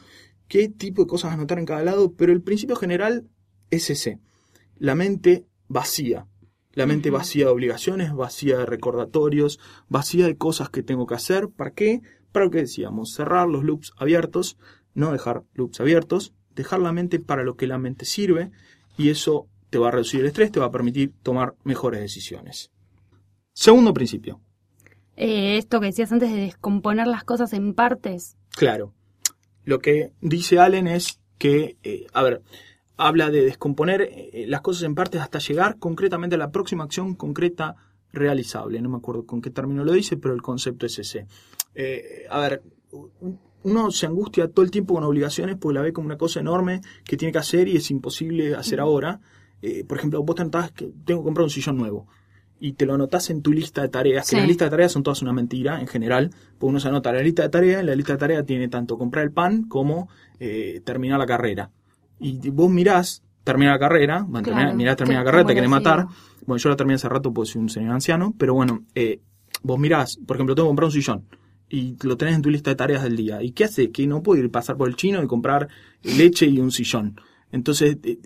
[0.48, 3.28] qué tipo de cosas anotar en cada lado, pero el principio general
[3.70, 4.20] es ese,
[4.78, 6.26] la mente vacía.
[6.78, 9.60] La mente vacía de obligaciones, vacía de recordatorios,
[9.90, 11.50] vacía de cosas que tengo que hacer.
[11.50, 12.02] ¿Para qué?
[12.32, 14.60] Para lo que decíamos, cerrar los loops abiertos,
[14.94, 18.52] no dejar loops abiertos, dejar la mente para lo que la mente sirve
[18.96, 22.70] y eso te va a reducir el estrés, te va a permitir tomar mejores decisiones.
[23.54, 24.40] Segundo principio,
[25.16, 28.38] Eh, esto que decías antes de descomponer las cosas en partes.
[28.52, 28.94] claro.
[29.64, 32.44] Lo que dice Allen es que, eh, a ver,
[32.98, 37.16] habla de descomponer eh, las cosas en partes hasta llegar concretamente a la próxima acción
[37.16, 37.76] concreta
[38.12, 38.82] realizable.
[38.82, 41.28] No me acuerdo con qué término lo dice, pero el concepto es ese.
[41.76, 42.64] Eh, a ver,
[43.64, 46.82] uno se angustia todo el tiempo con obligaciones porque la ve como una cosa enorme
[47.04, 49.20] que tiene que hacer y es imposible hacer ahora.
[49.62, 52.08] Eh, por ejemplo, vos te anotás que tengo que comprar un sillón nuevo
[52.60, 54.36] y te lo anotás en tu lista de tareas, que Sí.
[54.38, 57.22] las listas de tareas son todas una mentira en general, porque uno se anota la
[57.22, 60.82] lista de tareas, y la lista de tareas tiene tanto comprar el pan como eh,
[60.84, 61.70] terminar la carrera.
[62.20, 65.56] Y vos mirás, terminar la carrera, bueno, Claro, terminás- mirás, terminar la ¿cómo carrera, te
[65.56, 66.08] querés matar.
[66.46, 69.20] Bueno, yo la terminé hace rato porque soy un señor anciano, pero bueno, eh,
[69.64, 71.24] vos mirás, por ejemplo, tengo que comprar un sillón.
[71.70, 73.44] y lo tenés en tu lista de tareas del día.
[73.44, 73.92] ¿Y qué hace?
[73.92, 75.68] Que no puede ir pasar por el chino y comprar
[76.02, 77.20] leche y un sillón.
[77.52, 78.20] Entonces, eh,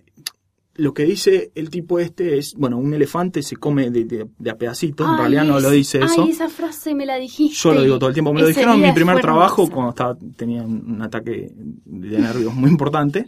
[0.76, 4.50] lo que dice el tipo este es, bueno, un elefante se come de, de- de
[4.52, 6.22] a pedacitos, en Ay, realidad no lo dice eso.
[6.24, 7.56] Ay, esa frase me la dijiste.
[7.60, 8.32] Yo lo digo todo el tiempo.
[8.32, 9.74] Me lo dijeron en mi primer trabajo hermosa.
[9.74, 13.26] cuando estaba, tenía un un ataque de nervios muy importante.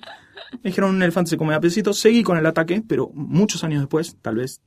[0.62, 1.98] Me dijeron un elefante se come a pedacitos.
[2.00, 4.62] Seguí con el ataque, pero muchos años después, tal vez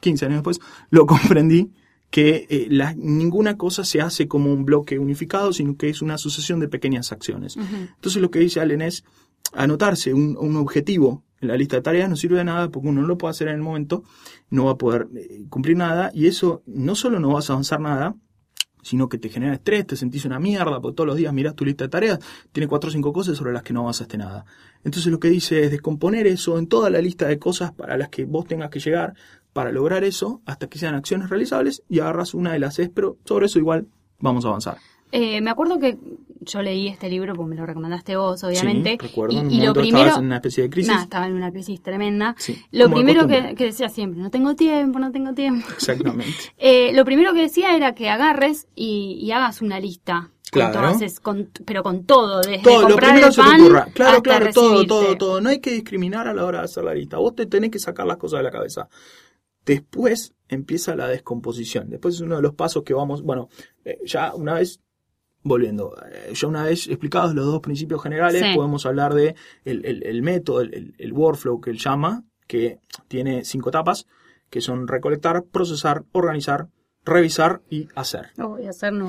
[0.00, 1.70] 15 años después, lo comprendí
[2.10, 6.18] que eh, la- ninguna cosa se hace como un bloque unificado, sino que es una
[6.18, 7.56] sucesión de pequeñas acciones.
[7.56, 9.04] Entonces lo que dice Allen es
[9.52, 13.00] anotarse un, un objetivo en la lista de tareas no sirve de nada porque uno
[13.00, 14.04] no lo puede hacer en el momento,
[14.50, 17.80] no va a poder eh, cumplir nada y eso no solo no vas a avanzar
[17.80, 18.14] nada,
[18.82, 21.64] sino que te genera estrés, te sentís una mierda, porque todos los días mirás tu
[21.64, 22.18] lista de tareas,
[22.52, 24.44] tiene cuatro o cinco cosas sobre las que no avanzaste nada.
[24.84, 28.08] Entonces lo que dice es descomponer eso en toda la lista de cosas para las
[28.08, 29.14] que vos tengas que llegar
[29.52, 33.16] para lograr eso hasta que sean acciones realizables y agarras una y la haces, pero
[33.24, 33.86] sobre eso igual
[34.20, 34.78] vamos a avanzar.
[35.12, 35.98] Eh, me acuerdo que
[36.40, 38.92] yo leí este libro porque me lo recomendaste vos, obviamente.
[39.00, 39.98] Sí, recuerdo, y, y lo primero.
[40.04, 40.92] estabas en una especie de crisis.
[41.02, 42.34] Estaba en una crisis tremenda.
[42.38, 45.66] Sí, Lo primero que, que decía siempre, no tengo tiempo, no tengo tiempo.
[45.74, 46.34] Exactamente.
[46.58, 50.30] Eh, lo primero que decía era que agarres y, y hagas una lista.
[50.52, 50.72] Claro.
[50.80, 53.84] todas es- con- pero con todo, desde Todo, lo primero el se te ocurra.
[53.94, 55.40] Claro, hasta claro, todo, todo, todo.
[55.40, 57.18] No hay que discriminar a la hora de hacer la lista.
[57.18, 58.88] Vos te tenés que sacar las cosas de la cabeza.
[59.64, 61.88] Después empieza la descomposición.
[61.90, 63.48] Después es uno de los pasos que vamos, bueno,
[63.84, 64.80] eh, ya una vez,
[65.42, 68.54] volviendo, eh, ya una vez explicados los dos principios generales, Sí.
[68.54, 72.78] podemos hablar de el, el- el método, el, el- el workflow que él llama, que
[73.08, 74.06] tiene cinco etapas,
[74.50, 76.66] que son recolectar, procesar, organizar,
[77.04, 78.30] revisar y hacer.
[78.36, 79.08] No voy a hacer, no.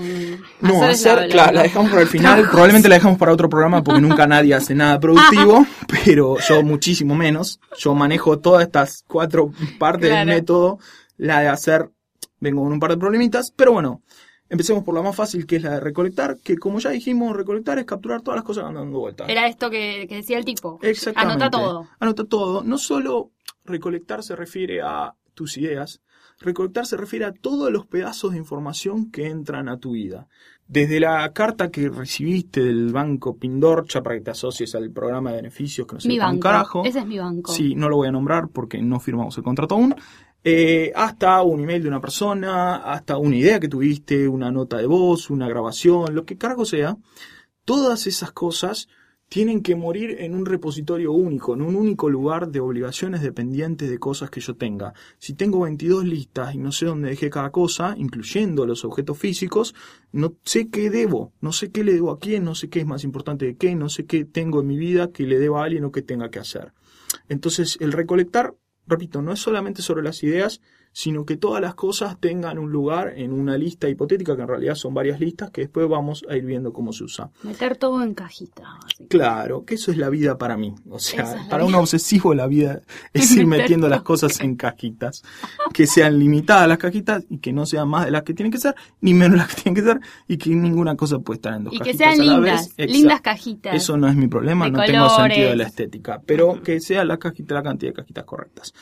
[0.61, 2.47] No, hacer, la- claro, la la- dejamos para el final.
[2.49, 5.65] Probablemente la dejamos para otro programa porque nunca nadie hace nada productivo,
[6.05, 7.59] pero yo muchísimo menos.
[7.77, 10.25] Yo manejo todas estas cuatro partes Claro.
[10.29, 10.79] del método.
[11.17, 11.89] La de hacer,
[12.39, 14.01] vengo con un par de problemitas, pero bueno,
[14.51, 17.79] empecemos por la más fácil, que es la de recolectar, que como ya dijimos, recolectar
[17.79, 19.29] es capturar todas las cosas que andan dando vueltas.
[19.29, 20.77] Era esto que, que decía el tipo.
[20.83, 21.43] Exactamente.
[21.45, 21.87] Anota todo.
[21.99, 22.63] Anota todo.
[22.63, 23.31] No solo
[23.65, 26.01] recolectar se refiere a tus ideas,
[26.39, 30.27] recolectar se refiere a todos los pedazos de información que entran a tu vida.
[30.67, 35.37] Desde la carta que recibiste del banco Pindorcha para que te asocies al programa de
[35.37, 36.43] beneficios que no Mi sirve para un banco.
[36.43, 36.85] carajo.
[36.85, 37.51] Ese es mi banco.
[37.51, 39.95] Sí, no lo voy a nombrar porque no firmamos el contrato aún.
[40.43, 44.87] Eh, hasta un email de una persona, hasta una idea que tuviste, una nota de
[44.87, 46.97] voz, una grabación, lo que carajo sea.
[47.63, 48.87] Todas esas cosas
[49.31, 53.97] tienen que morir en un repositorio único, en un único lugar de obligaciones dependientes de
[53.97, 54.93] cosas que yo tenga.
[55.19, 59.73] Si tengo 22 listas y no sé dónde dejé cada cosa, incluyendo los objetos físicos,
[60.11, 62.85] no sé qué debo, no sé qué le debo a quién, no sé qué es
[62.85, 65.63] más importante de qué, no sé qué tengo en mi vida que le debo a
[65.63, 66.73] alguien o que tenga que hacer.
[67.29, 68.55] Entonces, el recolectar,
[68.87, 70.61] repito, no es solamente sobre las ideas,
[70.93, 74.75] sino que todas las cosas tengan un lugar en una lista hipotética, que en realidad
[74.75, 77.29] son varias listas, que después vamos a ir viendo cómo se usa.
[77.43, 78.77] Meter todo en cajita.
[78.85, 79.05] así.
[79.07, 80.73] Claro, que eso es la vida para mí.
[80.89, 82.81] O sea, es para un obsesivo la vida
[83.13, 85.23] es ir metiendo las cosas en cajitas.
[85.73, 88.57] Que sean limitadas las cajitas y que no sean más de las que tienen que
[88.57, 91.63] ser, ni menos las que tienen que ser, y que ninguna cosa puede estar en
[91.65, 92.75] dos Y que cajitas sean a la lindas.
[92.75, 92.91] vez.
[92.91, 93.75] Lindas cajitas.
[93.75, 97.17] Eso no es mi problema, no tengo sentido de la estética, pero que sea la
[97.17, 98.73] cajita, la cantidad de cajitas correctas.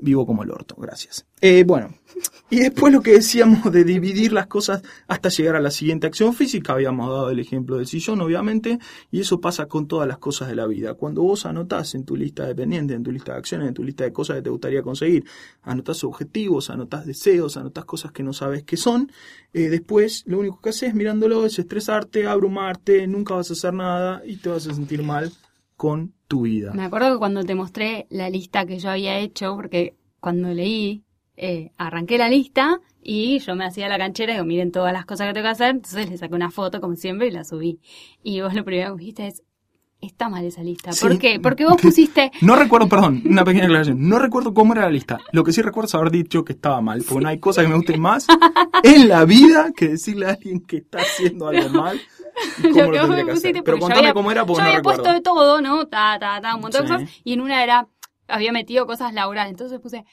[0.00, 1.26] Vivo como el orto, gracias.
[1.40, 1.94] Eh, bueno,
[2.50, 6.34] y después lo que decíamos de dividir las cosas hasta llegar a la siguiente acción
[6.34, 8.78] física, habíamos dado el ejemplo del sillón, obviamente,
[9.10, 10.94] y eso pasa con todas las cosas de la vida.
[10.94, 13.84] Cuando vos anotás en tu lista de pendientes, en tu lista de acciones, en tu
[13.84, 15.24] lista de cosas que te gustaría conseguir,
[15.62, 19.12] anotás objetivos, anotás deseos, anotás cosas que no sabes qué son,
[19.52, 24.22] eh, después lo único que haces mirándolo es estresarte, abrumarte, nunca vas a hacer nada
[24.24, 25.32] y te vas a sentir mal
[25.76, 26.72] con tu vida.
[26.74, 31.02] Me acuerdo que cuando te mostré la lista que yo había hecho, porque cuando leí,
[31.36, 35.04] eh, arranqué la lista y yo me hacía la canchera y digo, miren todas las
[35.04, 37.80] cosas que tengo que hacer, entonces le saqué una foto como siempre y la subí.
[38.22, 39.42] Y vos lo primero que dijiste es,
[40.00, 40.90] está mal esa lista.
[41.00, 41.18] ¿Por Sí.
[41.18, 41.40] qué?
[41.40, 44.06] Porque vos pusiste, No recuerdo, perdón, una pequeña aclaración.
[44.08, 45.18] No recuerdo cómo era la lista.
[45.32, 47.68] Lo que sí recuerdo es haber dicho que estaba mal, porque no hay cosa que
[47.68, 48.26] me guste más
[48.82, 51.98] en la vida que decirle a alguien que está haciendo algo mal
[52.62, 53.62] cómo lo lo, que me pusiste.
[53.62, 55.02] Pero contame había- cómo era porque yo no había recuerdo.
[55.02, 55.86] puesto de todo, ¿no?
[55.86, 57.10] Ta, ta, ta, un montón de cosas.
[57.24, 57.88] Y en una era,
[58.28, 59.50] había metido cosas laborales.
[59.50, 60.04] Entonces puse,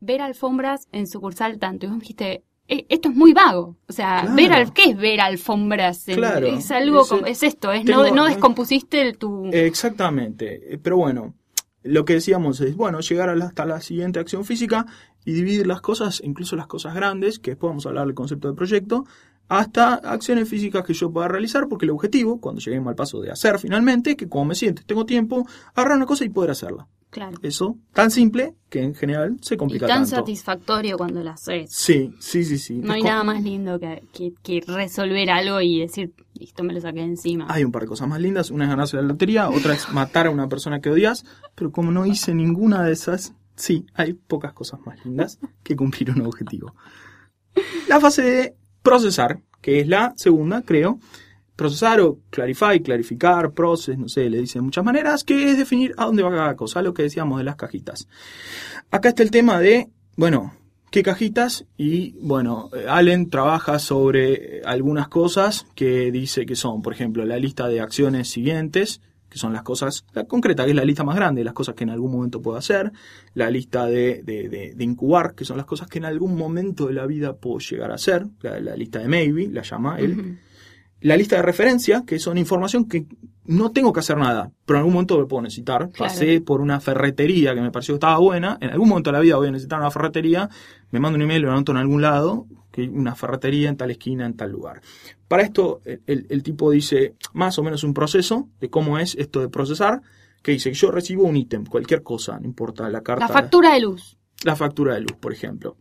[0.00, 1.86] ver alfombras en sucursal tanto.
[1.86, 3.76] Y vos me dijiste, "Eh, esto es muy vago.
[3.88, 4.36] O sea, Claro.
[4.36, 6.04] ver al, ¿qué es ver alfombras?
[6.06, 6.46] Claro.
[6.46, 9.48] Es algo, es esto, es tengo- no, no descompusiste tu...
[9.52, 10.74] Exactamente.
[10.74, 11.34] Eh, Pero bueno,
[11.82, 14.84] lo que decíamos es, bueno, llegar hasta la siguiente acción física
[15.24, 18.48] y dividir las cosas, incluso las cosas grandes, que después vamos a hablar del concepto
[18.48, 19.04] de proyecto,
[19.48, 23.30] hasta acciones físicas que yo pueda realizar, porque el objetivo, cuando lleguemos al paso de
[23.30, 26.50] hacer finalmente, es que como me siento, y tengo tiempo, agarrar una cosa y poder
[26.50, 26.86] hacerla.
[27.10, 27.38] Claro.
[27.42, 30.16] Eso, tan simple que en general se Y complica tan tanto.
[30.16, 31.70] satisfactorio cuando lo haces.
[31.72, 32.74] Sí, sí, sí, sí.
[32.74, 36.74] No hay Es nada más lindo que, que- que resolver algo y decir, listo, me
[36.74, 37.46] lo saqué encima.
[37.48, 38.50] Hay un par de cosas más lindas.
[38.50, 41.24] Una es ganarse la lotería, otra es matar a una persona que odias.
[41.54, 46.10] Pero como no hice ninguna de esas, sí, hay pocas cosas más lindas que cumplir
[46.10, 46.74] un objetivo.
[47.88, 50.98] La fase de procesar, que es la segunda, creo.
[51.56, 55.92] Procesar o clarify, clarificar, process, no sé, le dicen de muchas maneras, que es definir
[55.96, 58.06] a dónde va cada cosa, lo que decíamos de las cajitas.
[58.90, 60.54] Acá está el tema de, bueno,
[60.90, 61.66] ¿qué cajitas?
[61.76, 67.38] Y bueno, eh, Allen trabaja sobre algunas cosas que dice que son, por ejemplo, la
[67.38, 71.16] lista de acciones siguientes, que son las cosas, la concreta, que es la lista más
[71.16, 72.92] grande, las cosas que en algún momento puedo hacer,
[73.34, 76.86] la lista de, de- de- de incubar, que son las cosas que en algún momento
[76.86, 80.38] de la vida puedo llegar a hacer, la, lista de maybe, la llama él.
[81.00, 83.06] La lista de referencia, que son información que
[83.44, 85.88] no tengo que hacer nada, pero en algún momento lo puedo necesitar.
[85.90, 86.12] Claro.
[86.12, 89.20] Pasé por una ferretería que me pareció que estaba buena, en algún momento de la
[89.20, 90.48] vida voy a necesitar una ferretería,
[90.90, 94.26] me mando un email, lo anoto en algún lado, que una ferretería en tal esquina,
[94.26, 94.80] en tal lugar.
[95.28, 99.14] Para esto, el, el- el tipo dice más o menos un proceso de cómo es
[99.14, 100.02] esto de procesar,
[100.42, 103.72] que dice que yo recibo un ítem, cualquier cosa, no importa la carta La factura
[103.74, 104.16] de luz.
[104.44, 105.76] la factura de luz, por ejemplo.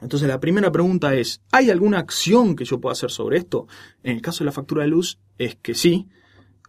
[0.00, 3.66] Entonces la primera pregunta es, ¿hay alguna acción que yo pueda hacer sobre esto?
[4.02, 6.08] En el caso de la factura de luz es que sí,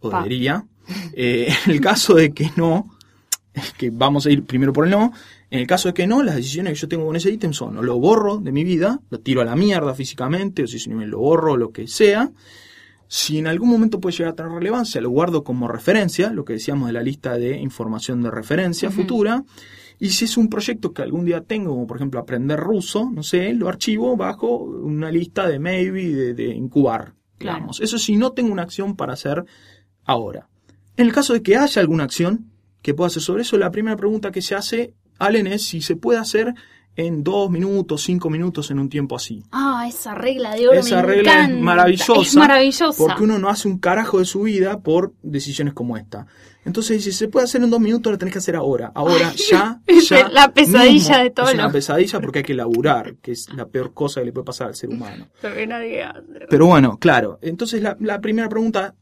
[0.00, 0.18] o Pa.
[0.18, 0.66] debería.
[1.12, 2.90] Eh, en el caso de que no,
[3.54, 5.12] es que vamos a ir primero por el no,
[5.50, 7.76] en el caso de que no, las decisiones que yo tengo con ese ítem son
[7.78, 10.96] o lo borro de mi vida, lo tiro a la mierda físicamente, o si no
[10.96, 12.30] me lo borro, lo que sea.
[13.08, 16.52] Si en algún momento puede llegar a tener relevancia, lo guardo como referencia, lo que
[16.52, 19.42] decíamos de la lista de información de referencia futura.
[20.00, 23.22] Y si es un proyecto que algún día tengo, como por ejemplo aprender ruso, no
[23.22, 27.56] sé, lo archivo bajo una lista de maybe, de, de incubar, Claro.
[27.58, 27.80] digamos.
[27.80, 29.44] Eso si no tengo una acción para hacer
[30.04, 30.48] ahora.
[30.96, 32.46] En el caso de que haya alguna acción
[32.82, 35.96] que pueda hacer sobre eso, la primera pregunta que se hace, Allen, es si se
[35.96, 36.54] puede hacer
[36.96, 39.42] en dos minutos, cinco minutos en un tiempo así.
[39.52, 41.54] Ah, esa regla de oro Esa me regla encanta.
[41.56, 42.20] es maravillosa.
[42.22, 42.98] Es maravillosa.
[42.98, 46.26] Porque uno no hace un carajo de su vida por decisiones como esta.
[46.64, 48.92] Entonces, si se puede hacer en dos minutos, lo tenés que hacer ahora.
[48.94, 50.28] Ahora, ya, ya.
[50.28, 51.18] la pesadilla mismo.
[51.18, 54.26] de todos Es una pesadilla porque hay que laburar, que es la peor cosa que
[54.26, 55.28] le puede pasar al ser humano.
[56.50, 57.38] Pero bueno, claro.
[57.40, 58.94] Entonces, la, la primera pregunta,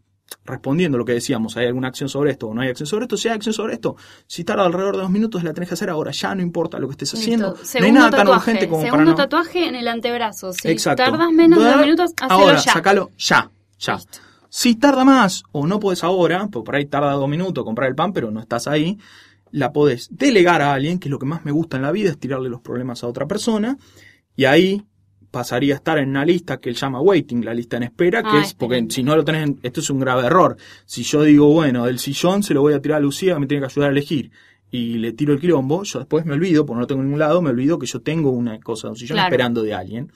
[0.44, 3.04] respondiendo a lo que decíamos, ¿hay alguna acción sobre esto o no hay acción sobre
[3.06, 3.16] esto?
[3.16, 5.90] Si hay acción sobre esto, si tarda alrededor de dos minutos, la tenés que hacer
[5.90, 6.12] ahora.
[6.12, 7.52] Ya no importa lo que estés haciendo.
[7.52, 7.58] Listo.
[7.58, 8.50] No hay Segundo nada tan tatuaje.
[8.50, 9.16] urgente como para Segundo no.
[9.16, 10.52] tatuaje en el antebrazo.
[10.52, 11.02] Si Exacto.
[11.02, 12.72] tardas menos de dos minutos, hacelo Ahora, ya.
[12.72, 13.94] sacalo ya, ya.
[13.96, 14.18] Listo.
[14.48, 17.94] Si tarda más o no podés ahora, porque por ahí tarda dos minutos comprar el
[17.94, 18.98] pan, pero no estás ahí,
[19.50, 22.10] la podés delegar a alguien, que es lo que más me gusta en la vida,
[22.10, 23.76] es tirarle los problemas a otra persona,
[24.36, 24.82] y ahí
[25.30, 28.28] pasaría a estar en una lista que él llama waiting, la lista en espera, que
[28.30, 30.56] Ah, es, porque si no lo tenés, en- esto es un grave error.
[30.86, 33.46] Si yo digo, bueno, del sillón se lo voy a tirar a Lucía, que me
[33.46, 34.30] tiene que ayudar a elegir,
[34.70, 37.18] y le tiro el quilombo, yo después me olvido, porque no lo tengo en ningún
[37.20, 39.28] lado, me olvido que yo tengo una cosa, un sillón Claro.
[39.28, 40.12] esperando de alguien.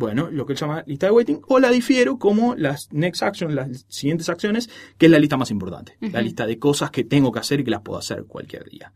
[0.00, 3.54] Bueno, lo que él llama lista de waiting, o la difiero como las next action,
[3.54, 5.98] las siguientes acciones, que es la lista más importante.
[6.00, 8.94] La lista de cosas que tengo que hacer y que las puedo hacer cualquier día.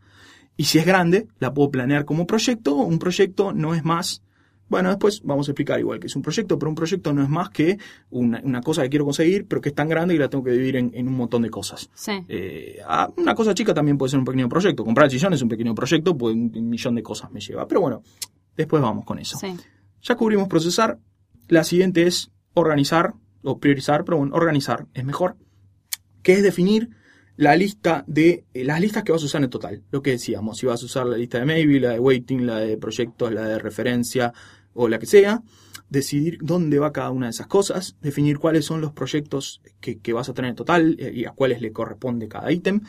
[0.57, 2.73] Y si es grande, la puedo planear como proyecto.
[2.73, 4.23] Un proyecto no es más.
[4.67, 7.29] Bueno, después vamos a explicar igual que es un proyecto, pero un proyecto no es
[7.29, 7.77] más que
[8.09, 10.53] una, una cosa que quiero conseguir, pero que es tan grande que la tengo que
[10.53, 11.87] dividir en, en un montón de cosas.
[11.93, 12.13] Sí.
[12.27, 14.83] Eh, ah, una cosa chica también puede ser un pequeño proyecto.
[14.83, 17.67] Comprar el sillón es un pequeño proyecto, pues un, un millón de cosas me lleva.
[17.67, 18.01] Pero bueno,
[18.57, 19.37] después vamos con eso.
[19.37, 19.55] Sí.
[20.05, 20.99] Ya cubrimos procesar.
[21.47, 25.35] La siguiente es organizar o priorizar, pero bueno, organizar es mejor.
[26.21, 26.91] Que es definir
[27.37, 29.83] la lista de eh, las listas que vas a usar en total.
[29.89, 32.59] Lo que decíamos, si vas a usar la lista de maybe, la de waiting, la
[32.59, 34.31] de proyectos, la de referencia
[34.73, 35.41] o la que sea.
[35.89, 40.29] Decidir dónde va cada una de esas cosas, definir cuáles son los proyectos que, vas
[40.29, 42.81] a tener en total eh, y a cuáles le corresponde cada ítem.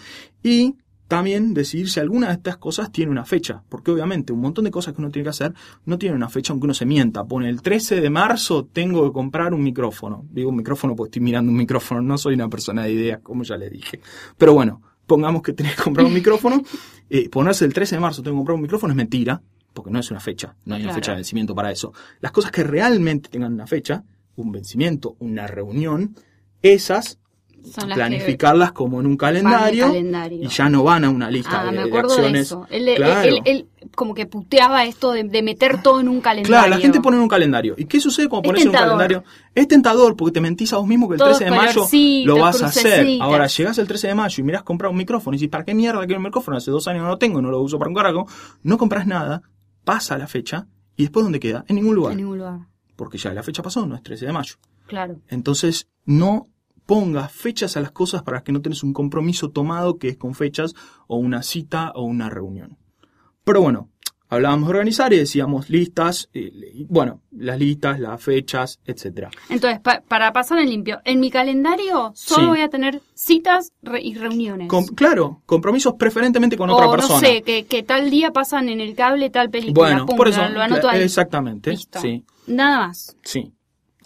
[0.42, 0.76] Y
[1.08, 4.70] también decidir si alguna de estas cosas tiene una fecha, porque obviamente un montón de
[4.70, 7.24] cosas que uno tiene que hacer no tienen una fecha aunque uno se mienta.
[7.24, 10.24] Pone el 13 de marzo tengo que comprar un micrófono.
[10.30, 13.44] Digo un micrófono porque estoy mirando un micrófono, no soy una persona de ideas, como
[13.44, 14.00] ya le dije.
[14.36, 16.62] Pero bueno, pongamos que tenés que comprar un micrófono.
[17.10, 19.40] eh, ponerse el 13 de marzo tengo que comprar un micrófono es mentira,
[19.72, 21.92] porque no es una fecha, no hay una fecha de vencimiento para eso.
[22.20, 26.16] Las cosas que realmente tengan una fecha, un vencimiento, una reunión,
[26.62, 27.20] esas
[27.66, 30.42] Son planificarlas como en un calendario, calendario.
[30.42, 32.42] y ya no van a una lista Ah, de, me acuerdo de acciones.
[32.42, 32.66] eso.
[32.70, 33.28] Él, Claro.
[33.28, 36.56] él- él como que puteaba esto de, de meter todo en un calendario.
[36.56, 37.74] Claro, la gente pone en un calendario.
[37.78, 39.24] ¿Y qué sucede cuando Es pones en un calendario?
[39.54, 41.86] Es tentador porque te mentís a vos mismo que el Todos 13 de mayo
[42.26, 43.06] lo vas a hacer.
[43.20, 45.74] Ahora, llegás el 13 de mayo y mirás comprar un micrófono y dices, ¿para qué
[45.74, 46.56] mierda quiero un micrófono?
[46.56, 48.26] Hace dos años no lo tengo, no lo uso para un carajo.
[48.62, 49.42] No compras nada,
[49.84, 51.64] pasa la fecha y después ¿dónde queda?
[51.68, 52.12] En ningún lugar.
[52.12, 52.58] En ningún lugar.
[52.96, 54.54] Porque ya la fecha pasó, no es 13 de mayo.
[54.86, 55.16] Claro.
[55.28, 56.48] Entonces, no
[56.86, 60.34] pongas fechas a las cosas para que no tenés un compromiso tomado que es con
[60.34, 60.74] fechas
[61.08, 62.78] o una cita o una reunión.
[63.44, 63.90] Pero bueno,
[64.28, 69.30] hablábamos de organizar y decíamos listas, eh, y, bueno, las listas, las fechas, etcétera.
[69.48, 72.46] Entonces, pa- para pasar en limpio, en mi calendario solo Sí.
[72.48, 74.68] voy a tener citas re- y reuniones.
[74.68, 77.20] Com- claro, compromisos preferentemente con o otra no persona.
[77.20, 79.88] sé, que, que tal día pasan en el cable tal película.
[79.90, 81.02] bueno, pum, por eso, lo anoto ahí.
[81.02, 82.00] exactamente, Listo.
[82.00, 83.16] sí, Nada más.
[83.22, 83.52] sí.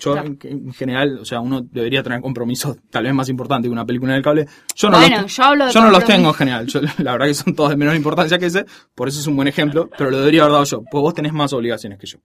[0.00, 0.28] Yo Claro.
[0.28, 3.84] en, en general, o sea, uno debería tener compromisos tal vez más importantes que una
[3.86, 4.46] película en el cable.
[4.74, 6.66] Yo no Bueno, los, yo hablo de yo no los tengo en general.
[6.66, 9.36] Yo, la verdad que son todos de menor importancia que ese, por eso es un
[9.36, 10.82] buen ejemplo, pero lo debería haber dado yo.
[10.90, 12.18] Pues vos tenés más obligaciones que yo.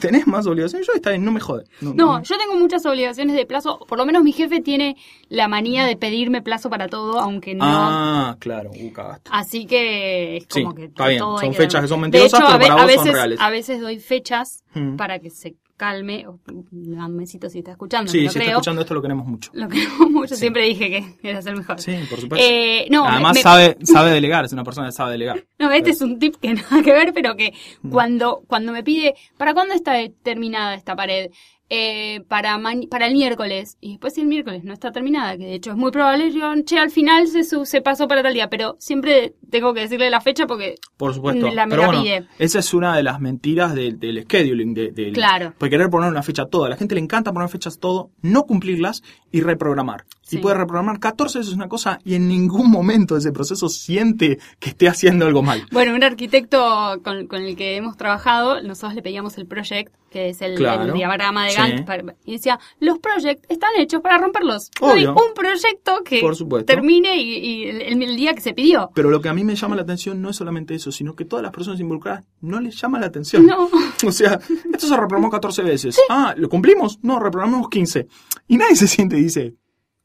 [0.00, 0.86] ¿Tenés más obligaciones?
[0.86, 1.64] Yo está bien, no me jode.
[1.80, 3.78] No, No, yo tengo muchas obligaciones de plazo.
[3.88, 4.96] Por lo menos mi jefe tiene
[5.28, 7.64] la manía de pedirme plazo para todo, aunque no.
[7.64, 9.30] Ah, claro, uh, cagaste.
[9.32, 12.48] Así que es como Sí, que está bien, todo son fechas que son mentirosas, hecho,
[12.58, 13.40] pero para a vos son veces, reales.
[13.40, 14.64] a veces doy fechas
[14.98, 16.26] para que se calme.
[16.26, 16.40] o-
[16.72, 19.50] Un besito si está escuchando, Sí, si está escuchando esto lo queremos mucho.
[19.54, 20.40] Lo creo mucho, Sí.
[20.40, 21.80] siempre dije que era el mejor.
[21.80, 22.46] Sí, por supuesto.
[22.48, 25.44] Eh, no, Además me- me- sabe, sabe delegar, es una persona que sabe delegar.
[25.58, 27.52] no, este es un tip que nada que ver, pero que
[27.82, 27.90] Mm.
[27.90, 31.30] cuando, cuando me pide, ¿para cuándo está terminada esta pared?
[31.68, 33.76] Eh, para, ma- para el miércoles.
[33.80, 36.52] Y después si el miércoles no está terminada, que de hecho es muy probable, yo,
[36.64, 40.08] che, al final se, su- se pasó para tal día, pero siempre tengo que decirle
[40.08, 41.50] la fecha porque Por supuesto.
[41.50, 42.26] La- me Pero la bueno, pide.
[42.38, 44.74] esa es una de las mentiras del, del scheduling.
[44.74, 45.54] De, del, Claro.
[45.58, 46.66] Por querer poner una fecha a todo.
[46.66, 49.02] A la gente le encanta poner fechas a todo, no cumplirlas
[49.32, 50.04] y reprogramar.
[50.28, 50.38] Sí.
[50.38, 54.38] Y puede reprogramar 14 veces una cosa y en ningún momento de ese proceso siente
[54.58, 55.64] que esté haciendo algo mal.
[55.70, 60.30] Bueno, un arquitecto con, con el que hemos trabajado, nosotros le pedíamos el project, que
[60.30, 60.82] es el, Claro.
[60.84, 61.56] el diagrama de Sí.
[61.58, 64.70] Gantt, para- y decía, los projects están hechos para romperlos.
[64.80, 68.90] No hay un proyecto que Por termine y, y el, el día que se pidió.
[68.94, 71.24] Pero lo que a mí me llama la atención no es solamente eso, sino que
[71.24, 73.46] todas las personas involucradas no les llama la atención.
[73.46, 73.68] No.
[74.06, 74.40] O sea,
[74.72, 75.98] esto se reprogramó 14 veces.
[76.08, 76.98] Ah, ¿lo cumplimos?
[77.02, 78.06] No, reprogramamos 15.
[78.48, 79.54] Y nadie se siente y dice,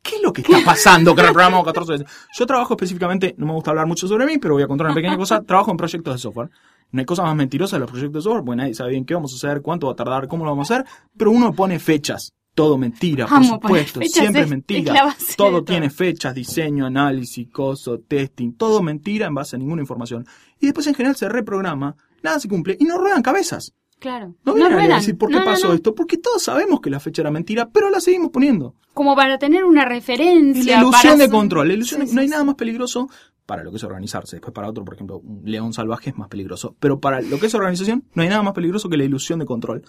[0.02, 2.08] ¿qué es lo que está pasando que reprogramamos 14 veces?
[2.38, 4.96] Yo trabajo específicamente, no me gusta hablar mucho sobre mí, pero voy a contar una
[4.96, 5.42] pequeña cosa.
[5.42, 6.50] Trabajo en proyectos de software.
[6.92, 9.14] No hay cosa más mentirosa de los proyectos de software, porque nadie sabe bien qué
[9.14, 10.86] vamos a hacer, cuánto va a tardar, cómo lo vamos a hacer,
[11.18, 12.34] pero uno pone fechas.
[12.54, 14.02] Todo mentira, por Amo supuesto.
[14.04, 15.16] Siempre es- mentira.
[15.38, 15.64] todo.
[15.64, 20.26] tiene fechas, diseño, análisis, coso, testing, todo mentira en base a ninguna información.
[20.60, 23.72] Y después en general se reprograma, nada se cumple y no ruedan cabezas.
[24.02, 24.34] Claro.
[24.44, 25.74] No vienen a decir por qué No, no, pasó no.
[25.76, 28.74] esto, porque todos sabemos que la fecha era mentira, pero la seguimos poniendo.
[28.96, 30.76] Como para tener una Y referencia.
[30.78, 33.08] la ilusión para de control, la ilusión Sí, de- no hay nada más peligroso
[33.46, 34.38] para lo que es organizarse.
[34.38, 36.76] Después para otro, por ejemplo, un león salvaje es más peligroso.
[36.80, 39.46] Pero para lo que es organización, no hay nada más peligroso que la ilusión de
[39.46, 39.84] control.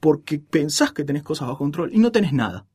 [0.00, 2.66] Porque pensás que tenés cosas bajo control y no tenés nada.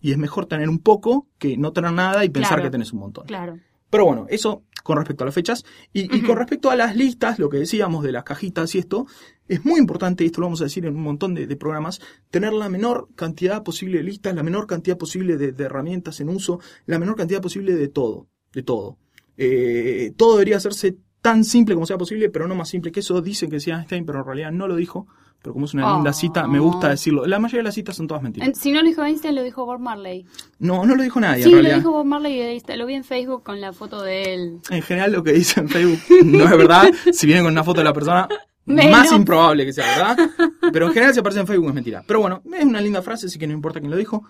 [0.00, 2.62] Y es mejor tener un poco que no tener nada y pensar Claro.
[2.64, 3.26] que tenés un montón.
[3.26, 3.58] Claro.
[3.90, 5.64] Pero bueno, eso con respecto a las fechas.
[5.92, 9.06] Y, con respecto a las listas, lo que decíamos de las cajitas y esto,
[9.48, 12.00] es muy importante, y esto lo vamos a decir en un montón de, de programas,
[12.30, 16.28] tener la menor cantidad posible de listas, la menor cantidad posible de, de herramientas en
[16.28, 18.98] uso, la menor cantidad posible de todo, de todo.
[19.36, 23.20] Eh, todo debería hacerse tan simple como sea posible, pero no más simple que eso.
[23.22, 25.06] Dice que decía Einstein, pero en realidad no lo dijo.
[25.42, 27.26] Pero como es una linda cita, me gusta decirlo.
[27.26, 28.48] La mayoría de las citas son todas mentiras.
[28.48, 30.24] En- si no lo dijo Einstein, lo dijo Bob Marley.
[30.60, 33.02] No, no lo dijo nadie sí, en lo dijo Bob Marley y lo vi en
[33.04, 34.60] Facebook con la foto de él.
[34.70, 36.90] En general lo que dice en Facebook no es verdad.
[37.12, 38.28] Si viene con una foto de la persona,
[38.64, 38.92] Menos.
[38.92, 39.84] más improbable que sea
[40.14, 40.30] verdad.
[40.72, 42.04] Pero en general si aparece en Facebook es mentira.
[42.06, 44.22] Pero bueno, es una linda frase, así que no importa quién lo dijo.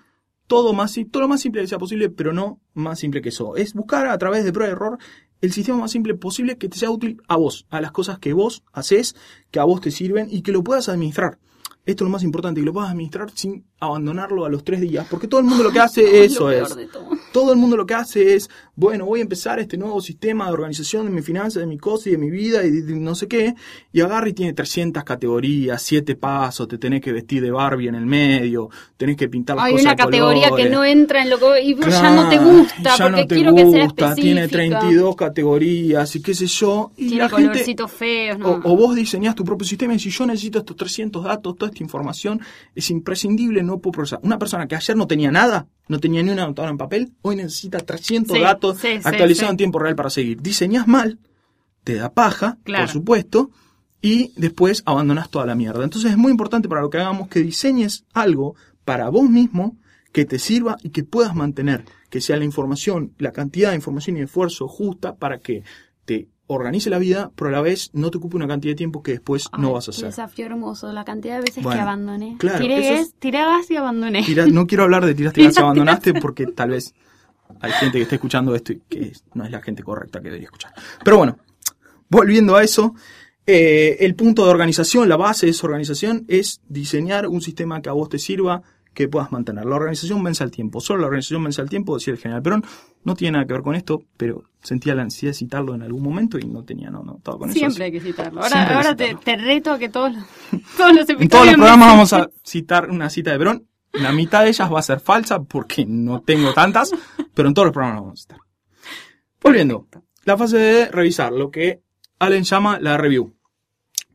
[0.47, 3.55] Todo, más, todo lo más simple que sea posible, pero no más simple que eso.
[3.57, 4.99] Es buscar a través de prueba y error
[5.43, 8.33] el sistema más simple posible que te sea útil a vos, a las cosas que
[8.33, 9.15] vos haces,
[9.51, 11.39] que a vos te sirven y que lo puedas administrar.
[11.85, 15.05] Esto es lo más importante, que lo puedas administrar sin abandonarlo a los tres días,
[15.11, 16.91] porque todo el mundo lo que hace eso Lo peor es.
[16.93, 17.09] todo.
[17.33, 18.49] Todo el mundo lo que hace es,
[18.83, 22.09] bueno, voy a empezar este nuevo sistema de organización de mi finanzas, de mi cosa
[22.09, 23.55] y de mi vida y de, no sé qué,
[23.93, 27.95] y agarra y tiene 300 categorías, 7 pasos, te tenés que vestir de Barbie en
[27.95, 31.39] el medio, tenés que pintar las Hay cosas una categoría que no entra en lo
[31.39, 34.15] que y ya no te gusta ya porque no te quiero que sea específica.
[34.17, 37.51] Tiene 32 categorías y qué sé yo, y Tiene la gente...
[37.51, 38.49] colorcitos feos, ¿no?
[38.51, 41.71] O, o vos diseñás tu propio sistema y si yo necesito estos 300 datos, toda
[41.71, 42.41] esta información,
[42.75, 44.19] es imprescindible, no puedo procesar.
[44.25, 47.37] Una persona que ayer no tenía nada, no tenía ni una anotadora en papel, hoy
[47.37, 49.53] necesita 300 Sí, datos sí, actualizados sí.
[49.53, 50.41] en tiempo real para seguir.
[50.43, 51.19] Diseñás mal,
[51.85, 52.85] te da paja, Claro.
[52.85, 53.51] por supuesto,
[54.01, 55.85] y después abandonás toda la mierda.
[55.85, 59.77] Entonces es muy importante para lo que hagamos que diseñes algo para vos mismo
[60.13, 64.17] que te sirva y que puedas mantener, que sea la información, la cantidad de información
[64.17, 65.63] y esfuerzo justa para que
[66.55, 69.13] organice la vida, pero a la vez no te ocupe una cantidad de tiempo que
[69.13, 70.07] después no vas a hacer.
[70.07, 72.37] desafío hermoso, la cantidad de veces Bueno, que abandoné.
[72.39, 74.23] claro, tiré, es- tiré gas y abandoné.
[74.25, 76.95] Tira- no quiero hablar de tiras, tiras y abandonaste porque tal vez
[77.61, 80.47] hay gente que esté escuchando esto y que no es la gente correcta que debería
[80.47, 80.73] escuchar.
[81.05, 81.39] Pero bueno,
[82.09, 82.95] volviendo a eso,
[83.47, 87.89] eh, el punto de organización, la base de esa organización es diseñar un sistema que
[87.89, 88.63] a vos te sirva,
[88.95, 89.65] que puedas mantener.
[89.65, 90.81] La organización vence al tiempo.
[90.81, 92.65] Solo la organización vence al tiempo, decía el general Perón.
[93.05, 96.03] No tiene nada que ver con esto, pero sentía la necesidad de citarlo en algún
[96.03, 97.83] momento y no tenía, no, no estaba con Siempre eso.
[97.85, 98.43] hay que citarlo.
[98.43, 99.21] Ahora, te, citarlo.
[99.21, 100.25] te reto a que todos los,
[100.77, 101.09] todos los.
[101.09, 103.67] En todos los programas vamos a citar una cita de Perón.
[103.93, 106.93] La mitad de ellas va a ser falsa porque no tengo tantas,
[107.35, 108.39] pero en todos los programas vamos a citar.
[109.43, 109.87] Volviendo,
[110.25, 111.83] la fase de revisar, lo que
[112.19, 113.35] Allen llama la review.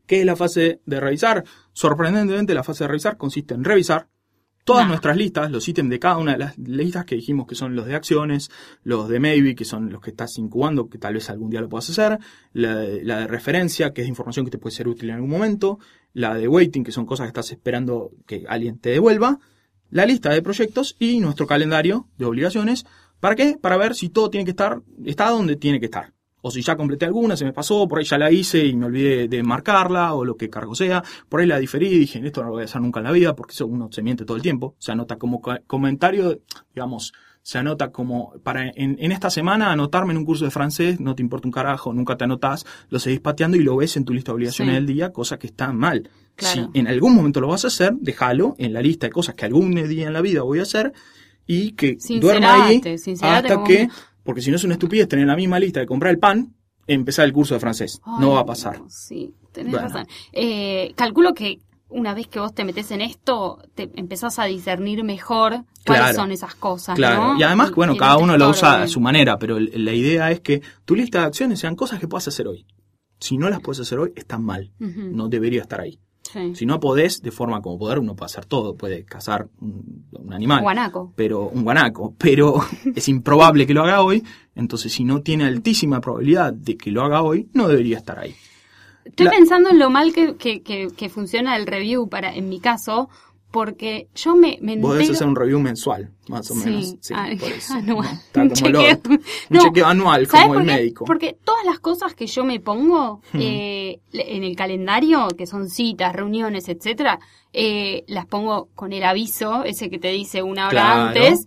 [0.06, 1.44] ¿Qué es la fase de revisar?
[1.74, 4.08] Sorprendentemente, la fase de revisar consiste en revisar
[4.68, 7.74] todas nuestras listas, los ítems de cada una de las listas que dijimos que son
[7.74, 8.50] los de acciones,
[8.84, 11.68] los de maybe, que son los que estás incubando, que tal vez algún día lo
[11.68, 12.18] puedas hacer,
[12.52, 15.30] la, de- la de referencia, que es información que te puede ser útil en algún
[15.30, 15.78] momento,
[16.12, 19.38] la de waiting, que son cosas que estás esperando que alguien te devuelva,
[19.90, 22.84] la lista de proyectos y nuestro calendario de obligaciones.
[23.20, 23.56] ¿Para qué?
[23.60, 26.12] Para ver si todo tiene que estar, está donde tiene que estar.
[26.40, 28.86] O si ya completé alguna, se me pasó, por ahí ya la hice y me
[28.86, 31.02] olvidé de marcarla, o lo que cargo sea.
[31.28, 33.12] Por ahí la diferí y dije, esto no lo voy a hacer nunca en la
[33.12, 34.74] vida, porque eso uno se miente todo el tiempo.
[34.78, 36.38] Se anota como co- comentario,
[36.74, 37.12] digamos,
[37.42, 41.14] se anota como, para en, en esta semana anotarme en un curso de francés, no
[41.14, 44.12] te importa un carajo, nunca te anotas, lo seguís pateando y lo ves en tu
[44.12, 44.76] lista de obligaciones Sí.
[44.76, 46.10] del día, cosa que está mal.
[46.36, 46.70] Claro.
[46.72, 49.46] Si en algún momento lo vas a hacer, déjalo en la lista de cosas que
[49.46, 50.92] algún día en la vida voy a hacer
[51.46, 53.88] y que duerma ahí Sincerate, hasta que,
[54.24, 56.54] porque si no es una estupidez tener la misma lista de comprar el pan,
[56.86, 58.00] empezar el curso de francés.
[58.04, 58.80] Ay, no va a pasar.
[58.88, 59.88] Sí, tenés Bueno.
[59.88, 60.06] razón.
[60.32, 61.58] Eh, calculo que
[61.90, 66.14] una vez que vos te metes en esto, te empezás a discernir mejor cuáles Claro.
[66.14, 66.96] son esas cosas.
[66.96, 67.40] Claro, ¿no?
[67.40, 70.60] y además, bueno, cada uno lo usa a su manera, pero la idea es que
[70.84, 72.66] tu lista de acciones sean cosas que puedas hacer hoy.
[73.20, 74.70] Si no las puedes hacer hoy, están mal.
[74.78, 75.98] No debería estar ahí.
[76.32, 76.54] Sí.
[76.54, 78.74] Si no podés, de forma como poder, uno puede hacer todo.
[78.74, 80.62] Puede cazar un, un animal.
[80.62, 81.12] Guanaco.
[81.16, 82.60] pero un guanaco, pero
[82.94, 84.22] es improbable que lo haga hoy,
[84.54, 88.34] entonces si no tiene altísima probabilidad de que lo haga hoy, no debería estar ahí.
[89.04, 92.48] Estoy La- pensando en lo mal que, que, que, que funciona el review para, en
[92.50, 93.08] mi caso,
[93.50, 96.96] porque yo me, me Vos debes hacer un review mensual, más o Sí, menos.
[97.00, 97.74] Sí, ah, por eso.
[97.74, 98.20] anual.
[98.34, 98.42] ¿no?
[98.42, 98.80] Un chequeo.
[98.94, 99.12] otro.
[99.12, 100.72] Un No, chequeo anual, ¿Sabes como el qué?
[100.72, 101.04] médico.
[101.06, 103.38] Porque todas las cosas que yo me pongo Hmm.
[103.40, 107.18] eh, en el calendario, que son citas, reuniones, etcétera,
[107.52, 111.00] eh, las pongo con el aviso, ese que te dice una hora Claro.
[111.08, 111.46] antes,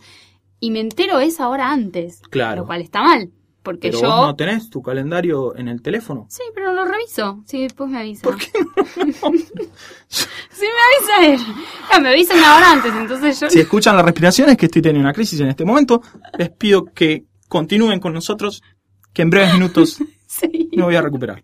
[0.60, 2.22] y me entero esa hora antes.
[2.30, 2.62] Claro.
[2.62, 3.30] Lo cual está mal,
[3.64, 4.08] porque Pero yo...
[4.08, 6.26] vos no tenés tu calendario en el teléfono.
[6.30, 7.44] Sí, pero lo reviso.
[7.46, 8.24] Sí, después me avisa.
[8.24, 8.56] ¿Por qué Sí,
[10.62, 11.56] me avisa él.
[11.92, 13.50] Ah, me avisa una hora antes, entonces yo...
[13.50, 16.02] Si escuchan las respiraciones, que estoy teniendo una crisis en este momento,
[16.38, 18.64] les pido que continúen con nosotros,
[19.14, 20.70] que en breves minutos Sí.
[20.74, 21.44] me voy a recuperar.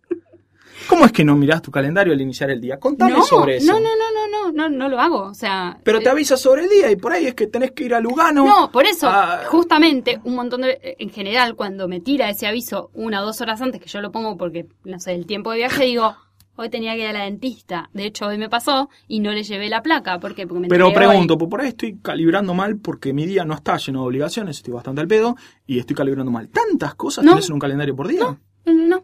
[0.88, 2.80] ¿Cómo es que no mirás tu calendario al iniciar el día?
[2.80, 3.72] Contame no, sobre eso.
[3.74, 5.24] no, no, no, no, no, no, no lo hago.
[5.24, 7.72] O sea, Pero eh, te avisa sobre el día y por ahí es que tenés
[7.72, 8.46] que ir a Lugano.
[8.46, 9.10] No, por eso,
[9.50, 10.96] justamente, un montón de.
[11.00, 14.12] En general, cuando me tira ese aviso una o dos horas antes, que yo lo
[14.12, 16.16] pongo porque, no sé, el tiempo de viaje, digo,
[16.56, 17.90] hoy tenía que ir a la dentista.
[17.94, 20.20] De hecho, hoy me pasó y no le llevé la placa.
[20.20, 20.48] ¿Por qué?
[20.48, 20.94] Porque me Pero hoy.
[20.94, 24.58] pregunto, pues por ahí estoy calibrando mal porque mi día no está lleno de obligaciones,
[24.58, 25.36] estoy bastante al pedo
[25.66, 26.50] y estoy calibrando mal.
[26.50, 27.32] ¿Tantas cosas No.
[27.32, 28.22] tenés en un calendario por día?
[28.66, 29.04] No, no,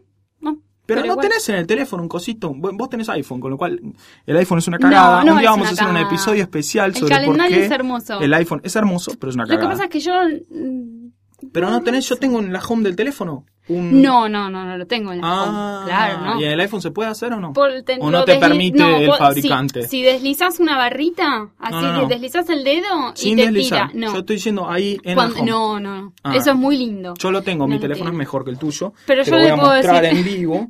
[0.84, 0.86] no.
[0.86, 2.52] Pero, no igual- tenés en el teléfono un cosito.
[2.54, 3.80] Vos tenés iPhone, con lo cual
[4.26, 5.20] el iPhone es una cagada.
[5.20, 6.06] No, no un día vamos a hacer un cagada.
[6.08, 8.20] episodio especial El sobre por qué es hermoso.
[8.20, 9.72] el iPhone es hermoso, pero es una Lo que cagada.
[9.72, 10.12] pasa es que yo.
[10.50, 11.04] mm,
[11.52, 14.02] Pero no tenés, yo tengo en la home del teléfono un...
[14.02, 15.86] No, no, no, no lo tengo en la Ah, home.
[15.86, 16.40] Claro, ¿no?
[16.40, 17.52] ¿Y en el iPhone se puede hacer o no?
[17.52, 19.82] Por- te- ¿O no te permite no, el fabricante?
[19.82, 23.90] Si, si deslizás una barrita, así No, deslizás el dedo y Sin te deslizar.
[23.92, 24.06] tira.
[24.06, 24.12] No.
[24.12, 26.12] Yo estoy diciendo ahí en Cuando- no, no, no.
[26.22, 26.36] Ah.
[26.36, 27.14] Eso es muy lindo.
[27.18, 28.92] Yo lo tengo, mi teléfono es mejor que el tuyo.
[29.06, 30.68] Pero te yo lo le voy a puedo mostrar decir- en vivo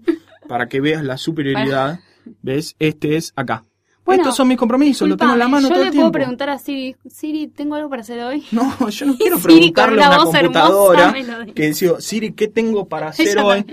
[0.48, 1.98] para que veas la superioridad.
[2.42, 2.74] ¿Ves?
[2.78, 3.64] Este es acá.
[4.04, 6.02] Bueno, Estos son mis compromisos, lo tengo en la mano yo todo le el puedo
[6.10, 6.12] tiempo.
[6.12, 8.44] preguntar a Siri, Siri, ¿tengo algo para hacer hoy?
[8.52, 11.52] No, yo no quiero Siri preguntarle a una computadora dice.
[11.54, 13.64] que decía, Siri, ¿qué tengo para hacer Ella hoy?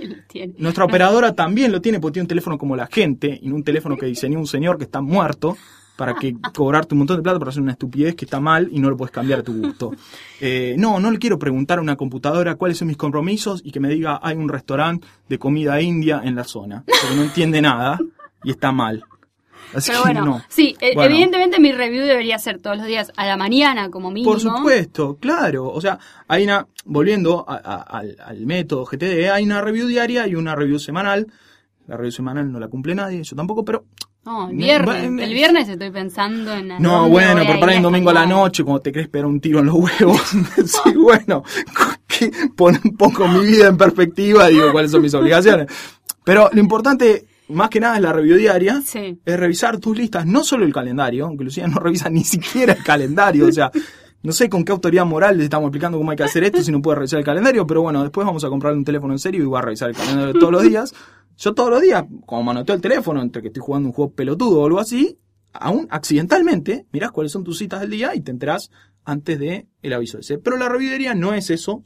[0.57, 3.63] Nuestra operadora también lo tiene porque tiene un teléfono como la gente y no un
[3.63, 5.57] teléfono que diseñó un señor que está muerto
[5.97, 8.79] para que cobrarte un montón de plata para hacer una estupidez que está mal y
[8.79, 9.91] no lo puedes cambiar a tu gusto.
[10.39, 13.81] Eh, no, no le quiero preguntar a una computadora cuáles son mis compromisos y que
[13.81, 17.99] me diga hay un restaurante de comida india en la zona, porque no entiende nada
[18.45, 19.03] y está mal.
[19.73, 20.41] Así Pero bueno, no.
[20.49, 21.13] sí, e- Bueno.
[21.13, 24.31] evidentemente mi review debería ser todos los días a la mañana como mínimo.
[24.31, 25.69] Por supuesto, claro.
[25.71, 25.97] O sea,
[26.27, 30.55] hay una, volviendo a- a- al, al método GTD, hay una review diaria y una
[30.55, 31.27] review semanal.
[31.87, 33.85] La review semanal no la cumple nadie, yo tampoco, pero
[34.23, 35.03] No, el Me- viernes.
[35.27, 36.67] el viernes estoy pensando en...
[36.79, 39.59] No, bueno, pero para el domingo a la noche, cuando te crees pegar un tiro
[39.59, 40.21] en los huevos,
[40.65, 41.43] sí, bueno,
[42.07, 45.67] que pone un poco mi vida en perspectiva y digo cuáles son mis obligaciones.
[46.23, 49.19] Pero lo importante, más que nada, es la review diaria, Sí.
[49.25, 52.83] es revisar tus listas, no solo el calendario, aunque Lucía no revisa ni siquiera el
[52.83, 53.71] calendario, o sea,
[54.23, 56.71] no sé con qué autoridad moral le estamos explicando cómo hay que hacer esto si
[56.71, 59.41] no puede revisar el calendario, pero bueno, después vamos a comprarle un teléfono en serio
[59.41, 60.93] y voy a revisar el calendario todos los días.
[61.37, 64.61] Yo todos los días, como manoteo el teléfono, entre que estoy jugando un juego pelotudo
[64.61, 65.17] o algo así,
[65.53, 68.69] aún accidentalmente, mirás cuáles son tus citas del día y te enterás
[69.05, 70.37] antes de el aviso ese.
[70.37, 71.81] Pero la revidería no es eso Mm.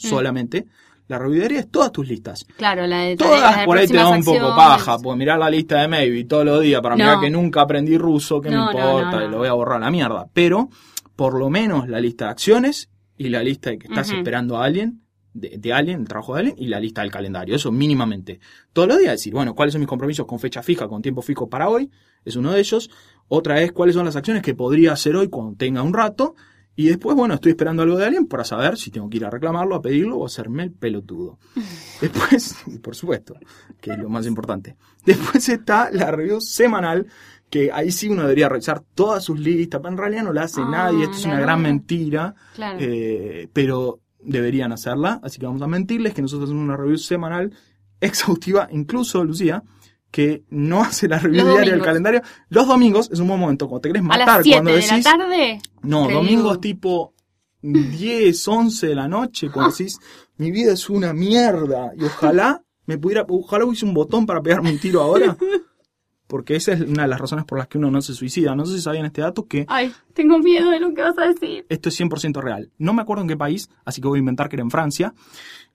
[1.08, 2.46] La revidería es todas tus listas.
[2.58, 5.38] Claro, la de la Todas de por ahí te da un poco paja, porque mirar
[5.38, 7.04] la lista de Maybe todos los días para No.
[7.04, 9.86] mirar que nunca aprendí ruso, que No, me importa, no, lo voy a borrar a
[9.86, 10.28] la mierda.
[10.34, 10.70] Pero,
[11.16, 14.66] por lo menos la lista de acciones y la lista de que estás esperando a
[14.66, 15.02] alguien,
[15.34, 17.56] de, de alguien, el trabajo de alguien, y la lista del calendario.
[17.56, 18.40] Eso mínimamente.
[18.74, 21.48] Todos los días decir, bueno, cuáles son mis compromisos con fecha fija, con tiempo fijo
[21.50, 21.92] para hoy,
[22.24, 22.90] es uno de ellos.
[23.28, 26.36] Otra es cuáles son las acciones que podría hacer hoy cuando tenga un rato.
[26.78, 29.30] Y después, bueno, estoy esperando algo de alguien para saber si tengo que ir a
[29.30, 31.40] reclamarlo, a pedirlo o hacerme el pelotudo.
[32.02, 33.36] Después, y por supuesto,
[33.80, 34.76] que es lo más importante.
[35.06, 37.08] Después está la review semanal,
[37.50, 40.62] que ahí sí uno debería revisar todas sus listas, pero en realidad no la hace
[40.62, 42.78] Ah, nadie, esto es una gran mentira, Claro.
[42.82, 47.54] eh, pero deberían hacerla, así que vamos a mentirles que nosotros hacemos una review semanal
[48.02, 49.64] exhaustiva, incluso Lucía,
[50.16, 52.22] que no hace la review diaria del calendario.
[52.48, 54.76] Los domingos es un buen momento, cuando te querés a matar, las 7 cuando de
[54.78, 54.92] decís...
[54.92, 55.60] la tarde.
[55.82, 56.22] No, Review.
[56.22, 57.14] domingos tipo
[57.62, 60.00] 10, 11 de la noche, cuando decís,
[60.38, 64.72] mi vida es una mierda, y ojalá me pudiera, ojalá hubiese un botón para pegarme
[64.72, 65.36] un tiro ahora,
[66.28, 68.56] porque esa es una de las razones por las que uno no se suicida.
[68.56, 71.28] No sé si sabían este dato, que Ay, tengo miedo de lo que vas a
[71.28, 71.66] decir.
[71.68, 72.72] esto es 100% real.
[72.78, 75.14] No me acuerdo en qué país, así que voy a inventar que era en Francia.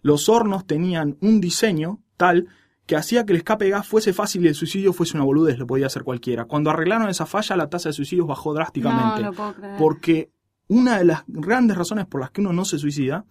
[0.01, 2.49] Los hornos tenían un diseño tal
[2.91, 5.57] que hacía que el escape de gas fuese fácil y el suicidio fuese una boludez,
[5.61, 6.47] lo podía hacer cualquiera.
[6.47, 9.23] Cuando arreglaron esa falla, la tasa de suicidios bajó No, drásticamente.
[9.23, 9.79] no puedo creer.
[9.79, 10.33] Porque
[10.67, 13.27] una de las grandes razones por las que uno no se suicida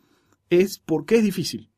[0.49, 1.68] es porque es difícil.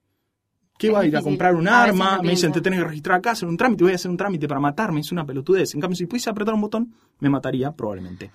[0.82, 2.20] ¿Qué va a ir a comprar un A arma?
[2.24, 4.48] Me dicen, te tenés que registrar acá, hacer un trámite, voy a hacer un trámite
[4.48, 5.74] para matarme, es una pelotudez.
[5.76, 8.32] En cambio, si pudiese apretar un botón, me mataría probablemente.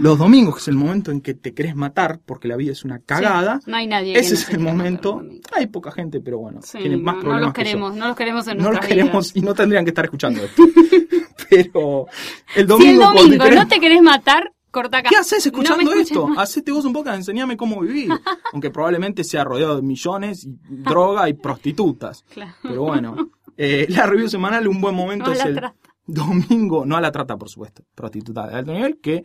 [0.00, 2.84] Los domingos, que es el momento en que te querés matar, porque la vida es
[2.84, 4.18] una cagada, No hay nadie.
[4.18, 5.22] ese no es el momento.
[5.22, 5.40] los.
[5.56, 7.64] Hay poca gente, pero bueno, Sí, tienen más no, no problemas los que yo.
[7.64, 9.36] queremos, no los queremos en No los queremos vidas.
[9.36, 10.62] y no tendrían que estar escuchando esto.
[11.50, 12.06] pero
[12.54, 15.08] el Si domingo, el cuando domingo querés- no te querés matar, corta acá.
[15.08, 16.26] ¿Qué haces escuchando No esto?
[16.28, 16.38] más.
[16.38, 18.10] Hacete vos un poco, enseñame cómo vivir.
[18.52, 22.24] Aunque probablemente sea rodeado de millones, y droga y prostitutas.
[22.28, 22.52] Claro.
[22.62, 25.74] Pero bueno, eh, la review semanal, un buen momento No es el trata.
[26.06, 29.24] domingo, no a la trata, por supuesto, prostituta de alto nivel, que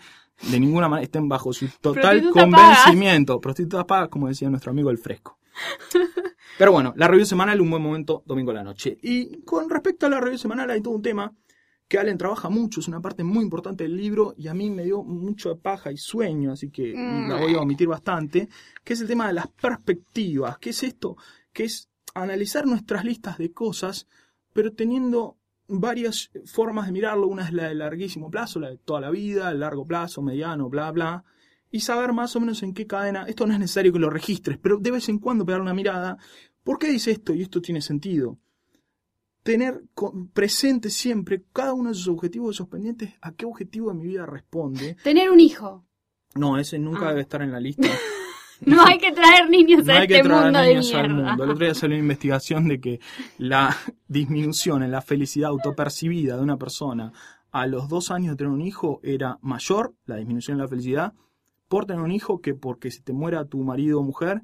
[0.49, 3.39] de ninguna manera estén bajo su total Prostitutas convencimiento.
[3.41, 5.37] Prostitutas pagas, como decía nuestro amigo el fresco.
[6.57, 8.97] Pero bueno, la review semanal, un buen momento, domingo a la noche.
[9.01, 11.33] Y con respecto a la review semanal, hay todo un tema
[11.91, 14.85] que Allen trabaja mucho, es una parte muy importante del libro y a mí me
[14.85, 17.27] dio mucho paja y sueño, así que Mm.
[17.27, 18.47] la voy a omitir bastante,
[18.85, 20.57] que es el tema de las perspectivas.
[20.57, 21.17] ¿Qué es esto?
[21.51, 24.07] Que es analizar nuestras listas de cosas,
[24.53, 25.35] pero teniendo
[25.67, 27.27] varias formas de mirarlo.
[27.27, 30.69] Una es la de larguísimo plazo, la de toda la vida, el largo plazo, mediano,
[30.69, 31.25] bla, bla.
[31.71, 33.25] Y saber más o menos en qué cadena.
[33.27, 36.17] Esto no es necesario que lo registres, pero de vez en cuando pegar una mirada.
[36.63, 37.33] ¿Por qué dice esto?
[37.33, 38.37] Y esto tiene sentido.
[39.43, 39.81] Tener
[40.33, 44.05] presente siempre cada uno de sus objetivos, de esos pendientes, a qué objetivo de mi
[44.07, 44.95] vida responde.
[45.03, 45.83] Tener un hijo.
[46.35, 47.09] No, ese nunca Ah.
[47.09, 47.87] debe estar en la lista.
[48.63, 51.09] No hay que traer niños No a hay que este traer mundo de niños al
[51.09, 51.43] mundo.
[51.45, 52.99] El otro día salió una investigación de que
[53.39, 53.75] la
[54.07, 57.11] disminución en la felicidad autopercibida de una persona
[57.51, 61.13] a los dos años de tener un hijo era mayor, la disminución en la felicidad,
[61.69, 64.43] por tener un hijo que porque se te muera tu marido o mujer,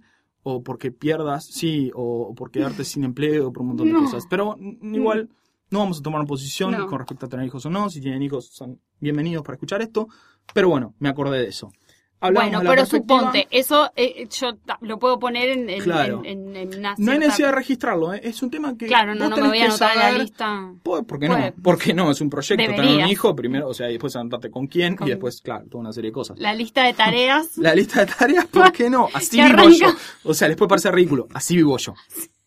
[0.49, 3.99] o porque pierdas, sí, o por quedarte sin empleo, o por un montón de No.
[4.03, 4.25] cosas.
[4.29, 5.29] Pero mm, igual
[5.69, 6.87] no vamos a tomar una posición No.
[6.87, 7.89] con respecto a tener hijos o no.
[7.89, 10.07] Si tienen hijos, son bienvenidos para escuchar esto.
[10.53, 11.71] Pero bueno, me acordé de eso.
[12.19, 16.21] Hablábamos Bueno, pero suponte, eso eh, yo lo puedo poner en, en, Claro.
[16.25, 18.21] en- en- en una No hay necesidad de registrarlo, ¿eh?
[18.23, 18.87] es un tema que.
[18.87, 20.73] Claro, no, no me voy a anotar en la lista.
[20.81, 21.51] ¿Por por qué Puede.
[21.51, 21.55] no?
[21.61, 24.65] Porque no, es un proyecto tener un hijo primero, o sea, y después anotarte con
[24.65, 26.39] quién Con- y después, claro, toda una serie de cosas.
[26.39, 27.55] La lista de tareas.
[27.57, 29.07] La lista de tareas, ¿por qué no?
[29.13, 29.87] Así vivo yo.
[30.23, 31.93] O sea, les puede parecer ridículo, así vivo yo.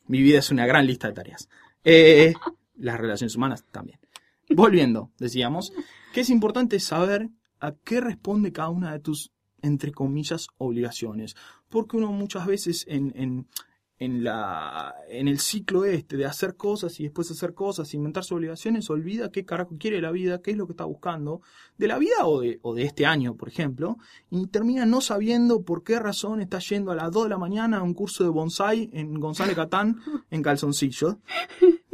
[0.09, 1.49] Mi vida es una gran lista de tareas.
[1.85, 2.35] Eh,
[2.77, 4.01] las relaciones humanas también.
[4.49, 5.73] Volviendo, decíamos,
[6.13, 7.29] que es importante saber
[7.61, 9.31] a qué responde cada una de tus,
[9.63, 11.37] entre comillas, obligaciones.
[11.69, 13.47] Porque uno muchas veces en, en,
[14.01, 18.39] en, la, en el ciclo este de hacer cosas y después hacer cosas, inventar sus
[18.39, 21.43] obligaciones, olvida qué carajo quiere la vida, qué es lo que está buscando,
[21.77, 23.99] de la vida o de, o de este año, por ejemplo,
[24.31, 27.77] y termina no sabiendo por qué razón está yendo a las 2 de la mañana
[27.77, 30.01] a un curso de bonsai en González Catán
[30.31, 31.17] en calzoncillos.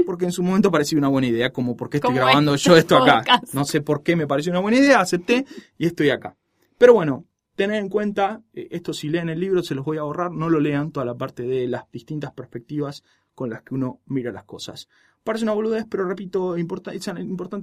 [0.07, 2.77] Porque en su momento parecía una buena idea, como por qué estoy grabando este yo
[2.77, 3.41] esto acá.
[3.53, 5.45] No sé por qué me pareció una buena idea, acepté
[5.77, 6.37] y estoy acá.
[6.79, 7.25] Pero bueno,
[7.57, 10.49] tener en cuenta, eh, esto si leen el libro se los voy a ahorrar, no
[10.49, 13.03] lo lean toda la parte de las distintas perspectivas
[13.35, 14.89] con las que uno mira las cosas.
[15.25, 16.91] Parece una boludez, pero repito, es importante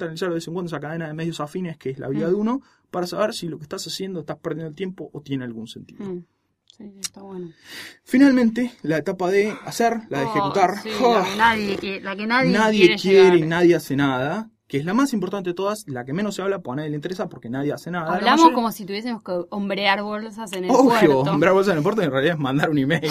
[0.03, 2.29] analizar de vez en cuando esa cadena de medios afines que es la vida Mm.
[2.31, 5.45] de uno, para saber si lo que estás haciendo estás perdiendo el tiempo o tiene
[5.45, 6.03] algún sentido.
[6.05, 6.23] Mm,
[6.75, 7.51] Sí, está bueno.
[8.03, 10.81] Finalmente, la etapa de hacer, la de Oh, ejecutar.
[10.81, 11.23] sí, ¡Ah!
[11.23, 14.79] la, que nadie, que- la que nadie, nadie quiere, quiere y nadie hace nada, que
[14.79, 16.95] es la más importante de todas, la que menos se habla, pues a nadie le
[16.95, 18.07] interesa porque nadie hace nada.
[18.09, 21.19] La Hablamos mayoría- como si tuviésemos que hombrear bolsas en el Obvio, puerto.
[21.31, 23.07] hombrar bolsa en el puerto en realidad es mandar un email,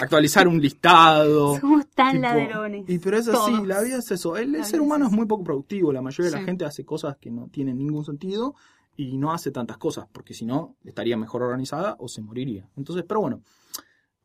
[0.00, 1.56] actualizar un listado.
[1.60, 2.84] Somos tan tipo- ladrones.
[2.88, 3.66] Y pero es así, Todos.
[3.66, 4.36] la vida es eso.
[4.36, 5.92] El, ser humano es es muy poco productivo.
[5.92, 8.54] La mayoría de la gente hace cosas que no tienen ningún sentido
[8.96, 12.68] y no hace tantas cosas, porque si no, estaría mejor organizada o se moriría.
[12.76, 13.42] Entonces, pero bueno,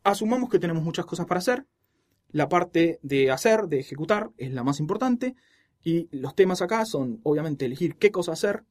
[0.03, 1.65] asumamos que tenemos muchas cosas para hacer.
[2.29, 5.35] La parte de hacer, de ejecutar, es la más importante.
[5.85, 8.63] Y los temas acá son, obviamente, elegir qué cosa hacer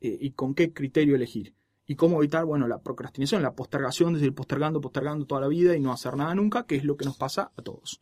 [0.00, 1.56] eh, y con qué criterio elegir.
[1.84, 5.74] Y cómo evitar, bueno, la procrastinación, la postergación, de ir postergando, postergando toda la vida
[5.74, 8.00] y no hacer nada nunca, que es lo que nos pasa a todos.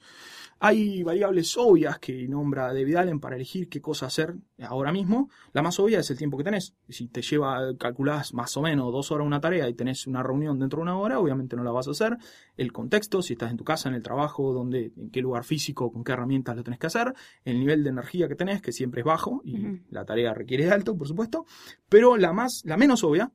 [0.60, 5.30] Hay variables obvias que nombra David Allen para elegir qué cosa hacer ahora mismo.
[5.52, 6.74] La más obvia es el tiempo que tenés.
[6.88, 10.58] Si te lleva, calculás más o menos dos horas una tarea y tenés una reunión
[10.58, 12.16] dentro de una hora, obviamente no la vas a hacer.
[12.56, 15.92] El contexto, si estás en tu casa, en el trabajo, donde, en qué lugar físico,
[15.92, 17.14] con qué herramientas lo tenés que hacer.
[17.44, 20.72] El nivel de energía que tenés, que siempre es bajo y la tarea requiere de
[20.72, 21.46] alto, por supuesto.
[21.88, 23.32] Pero la más, la menos obvia,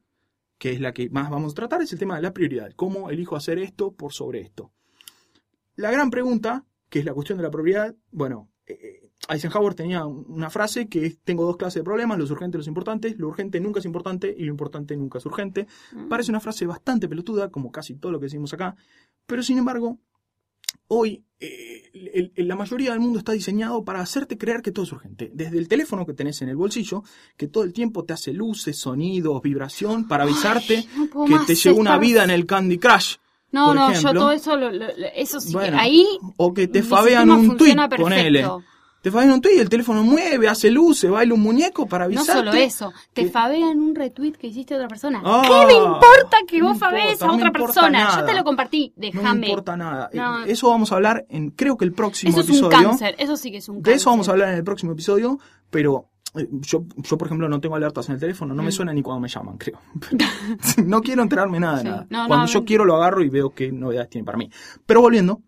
[0.57, 2.71] que es la que más vamos a tratar, es el tema de la prioridad.
[2.75, 4.71] ¿Cómo elijo hacer esto por sobre esto?
[5.75, 10.25] La gran pregunta, que es la cuestión de la prioridad, bueno, eh, Eisenhower tenía un-
[10.27, 13.17] una frase que es, tengo dos clases de problemas, los urgentes y los importantes.
[13.17, 15.65] Lo urgente nunca es importante y lo importante nunca es urgente.
[15.91, 16.07] Mm.
[16.07, 18.75] Parece una frase bastante pelotuda, como casi todo lo que decimos acá,
[19.25, 19.97] pero sin embargo,
[20.87, 24.85] hoy eh, el- el- la mayoría del mundo está diseñado para hacerte creer que todo
[24.85, 25.31] es urgente.
[25.33, 27.03] Desde el teléfono que tenés en el bolsillo,
[27.35, 31.79] que todo el tiempo te hace luces, sonidos, vibración, para avisarte No que te llegó
[31.81, 33.15] una vida en el Candy Crush.
[33.53, 34.13] No, por no, ejemplo.
[34.13, 34.85] yo todo eso, lo, lo-
[35.15, 36.05] eso sí, que ahí
[36.37, 38.45] o que te fabean un tweet, ponele.
[39.01, 42.07] Te fabean un tweet y el teléfono mueve, hace luces, baila un muñeco para No
[42.21, 42.33] avisarte.
[42.39, 45.21] solo eso, te que- fabean un retweet que hiciste a otra persona.
[45.25, 47.89] Ah, ¿Qué me importa que no vos fabees a no otra persona?
[47.89, 48.21] nada.
[48.21, 49.39] Yo te lo compartí, No déjame.
[49.41, 50.09] me importa nada.
[50.13, 50.45] No.
[50.45, 52.87] Eh, Eso vamos a hablar en, creo que el próximo eso es un episodio.
[52.89, 53.95] cáncer, eso sí que es un De cáncer.
[53.97, 55.37] eso vamos a hablar en el próximo episodio,
[55.69, 56.05] pero
[56.61, 59.21] yo, yo por ejemplo, no tengo alertas en el teléfono, no me suena ni cuando
[59.21, 59.79] me llaman, creo.
[60.85, 61.87] no quiero enterarme nada de Sí.
[61.89, 62.07] nada.
[62.09, 62.65] No, cuando no, yo no.
[62.65, 64.49] quiero lo agarro y veo qué novedades tiene para mí.
[64.85, 65.41] Pero volviendo,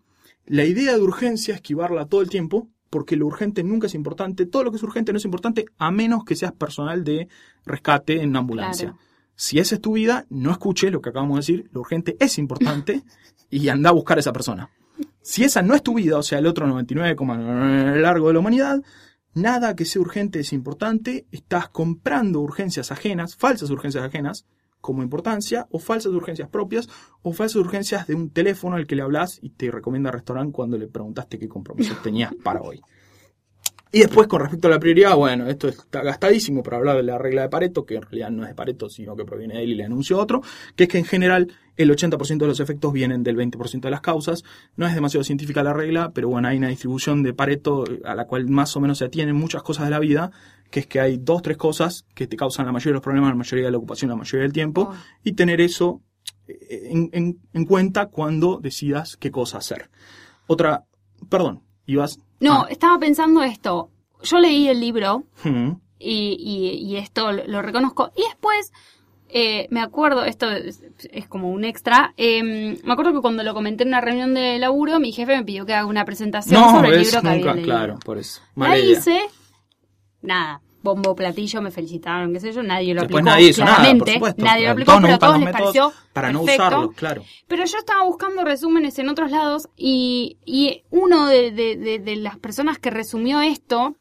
[0.46, 4.62] la idea de urgencia, esquivarla todo el tiempo, porque lo urgente nunca es importante, todo
[4.62, 7.28] lo que es urgente no es importante, a menos que seas personal de
[7.64, 8.90] rescate en una ambulancia.
[8.90, 9.02] Claro.
[9.34, 12.38] Si esa es tu vida, no escuches lo que acabamos de decir, lo urgente es
[12.38, 13.02] importante
[13.50, 14.70] y anda a buscar a esa persona.
[15.20, 18.82] Si esa no es tu vida, o sea, el otro 99,9 largo de la humanidad,
[19.36, 24.46] nada que sea urgente es importante, estás comprando urgencias ajenas, falsas urgencias ajenas,
[24.80, 26.88] como importancia, o falsas urgencias propias,
[27.22, 30.78] o falsas urgencias de un teléfono al que le hablas y te recomienda restaurante cuando
[30.78, 32.80] le preguntaste qué compromisos tenías para hoy.
[33.92, 37.18] Y después, con respecto a la prioridad, bueno, esto está gastadísimo para hablar de la
[37.18, 39.70] regla de Pareto, que en realidad no es de Pareto, sino que proviene de él
[39.70, 40.42] y le anunció otro,
[40.74, 44.00] que es que en general el 80% de los efectos vienen del 20% de las
[44.00, 44.44] causas.
[44.76, 48.26] No es demasiado científica la regla, pero bueno, hay una distribución de Pareto a la
[48.26, 50.30] cual más o menos se atienen muchas cosas de la vida,
[50.70, 53.28] que es que hay dos, tres cosas que te causan la mayoría de los problemas,
[53.30, 54.94] la mayoría de la ocupación, la mayoría del tiempo, Oh.
[55.22, 56.00] y tener eso
[56.48, 59.90] eh, en, en- en cuenta cuando decidas qué cosa hacer.
[60.46, 60.84] Otra,
[61.28, 62.18] perdón, ibas...
[62.40, 63.90] No, Ah, estaba pensando esto.
[64.22, 65.70] Yo leí el libro hmm.
[65.98, 68.10] y, y- y esto lo reconozco.
[68.16, 68.72] Y después
[69.28, 73.54] eh, me acuerdo, esto es, es como un extra, eh, me acuerdo que cuando lo
[73.54, 76.70] comenté en una reunión de laburo, mi jefe me pidió que haga una presentación No,
[76.70, 77.66] sobre el libro que había nunca, leído.
[77.66, 78.40] claro, por eso.
[78.54, 78.98] La idea.
[78.98, 79.20] hice,
[80.22, 83.34] nada, bombo platillo, me felicitaron, qué sé yo, nadie lo Después aplicó.
[83.36, 84.44] nadie hizo nada, por claramente, supuesto.
[84.44, 87.24] nadie lo aplicó, pero a todos les pareció para no usarlos, claro.
[87.48, 92.16] Pero yo estaba buscando resúmenes en otros lados y, y uno de, de- de- de
[92.16, 93.96] las personas que resumió esto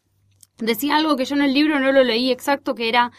[0.60, 3.12] decía algo que yo en el libro no lo leí exacto, que era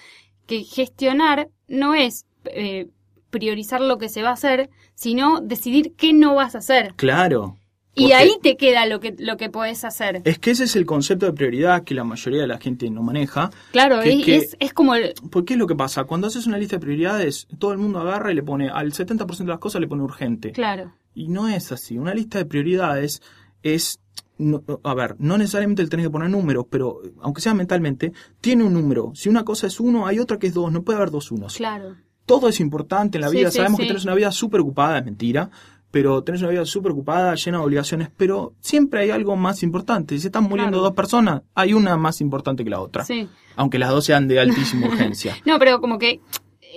[0.46, 2.88] que gestionar no es eh,
[3.30, 6.94] priorizar lo que se va a hacer, sino decidir qué no vas a hacer.
[6.96, 7.56] Claro.
[7.98, 10.20] Y ahí te queda lo que, lo que podés hacer.
[10.24, 13.02] Es que ese es el concepto de prioridad que la mayoría de la gente no
[13.02, 13.48] maneja.
[13.72, 14.94] Claro, que- es, que- es, es como...
[14.94, 16.04] el- Porque ¿qué es lo que pasa?
[16.04, 19.38] Cuando haces una lista de prioridades, todo el mundo agarra y le pone, al 70%
[19.38, 20.52] de las cosas le pone urgente.
[20.52, 20.92] Claro.
[21.14, 21.96] Y no es así.
[21.96, 23.22] Una lista de prioridades
[23.62, 23.98] es,
[24.38, 28.64] no- a ver, no necesariamente el tener que poner números, pero aunque sea mentalmente, tiene
[28.64, 29.12] un número.
[29.14, 30.70] Si una cosa es uno, hay otra que es dos.
[30.72, 31.56] No puede haber dos unos.
[31.56, 31.96] Claro.
[32.26, 33.50] Todo es importante en la Sí, vida.
[33.50, 33.82] sí, Sabemos sí.
[33.84, 35.50] que tenés una vida súper ocupada, es mentira.
[35.92, 40.18] Pero tenés una vida súper ocupada, llena de obligaciones, pero siempre hay algo más importante.
[40.18, 40.82] Si están muriendo Claro.
[40.82, 43.04] dos personas, hay una más importante que la otra.
[43.04, 43.28] Sí.
[43.54, 45.36] Aunque las dos sean de altísima urgencia.
[45.46, 46.20] No, pero como que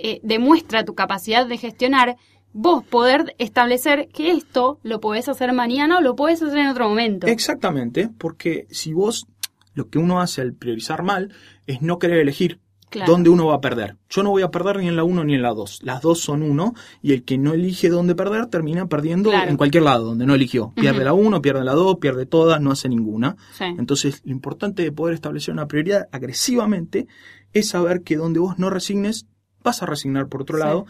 [0.02, 2.16] eh, demuestra tu capacidad de gestionar,
[2.52, 6.88] vos poder establecer que esto lo podés hacer mañana o lo podés hacer en otro
[6.88, 7.26] momento.
[7.26, 9.26] Exactamente, porque si vos
[9.74, 11.32] lo que uno hace al priorizar mal
[11.66, 13.12] es no querer elegir Claro.
[13.12, 13.98] dónde uno va a perder.
[14.08, 15.84] Yo no voy a perder ni en la 1 ni en la 2.
[15.84, 19.48] Las dos son uno y el que no elige dónde perder termina perdiendo Claro.
[19.48, 20.72] en cualquier lado donde no eligió.
[20.74, 23.36] Pierde la 1, pierde la 2, pierde todas, no hace ninguna.
[23.56, 23.62] Sí.
[23.78, 27.06] Entonces, lo importante de poder establecer una prioridad agresivamente
[27.52, 29.26] es saber que donde vos no resignes,
[29.62, 30.64] vas a resignar por otro Sí.
[30.64, 30.86] lado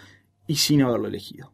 [0.50, 1.52] y sin haberlo elegido.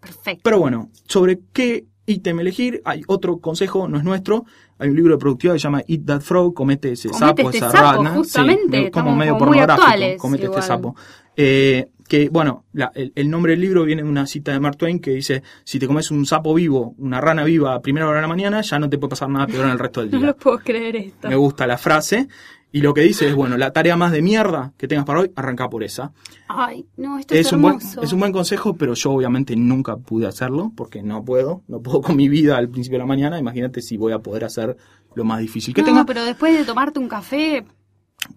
[0.00, 0.42] Perfecto.
[0.44, 4.44] Pero bueno, sobre qué ítem elegir, hay otro consejo, no es nuestro.
[4.78, 7.42] Hay un libro de productividad que se llama Eat That Frog, comete ese Comete sapo,
[7.50, 8.10] este esa sapo, rana.
[8.10, 10.58] justamente, me- como medio como pornográfico, comete igual.
[10.60, 10.96] este sapo.
[11.36, 14.76] Eh, que bueno, la- el, el nombre del libro viene de una cita de Mark
[14.76, 18.16] Twain que dice, si te comes un sapo vivo, una rana viva a primera hora
[18.16, 20.18] de la mañana, ya no te puede pasar nada peor en el resto del No
[20.18, 20.26] día.
[20.26, 21.28] lo puedo creer esto.
[21.28, 22.28] Me gusta la frase.
[22.76, 25.30] Y lo que dice es, bueno, la tarea más de mierda que tengas para hoy,
[25.36, 26.12] arranca por esa.
[26.48, 29.96] Ay, no, esto es, Es un, buen, es un buen consejo, pero yo obviamente nunca
[29.96, 33.38] pude hacerlo porque no puedo, no puedo con mi vida al principio de la mañana.
[33.38, 34.76] Imagínate si voy a poder hacer
[35.14, 36.04] lo más difícil que no, tenga.
[36.04, 37.64] pero después de tomarte un café...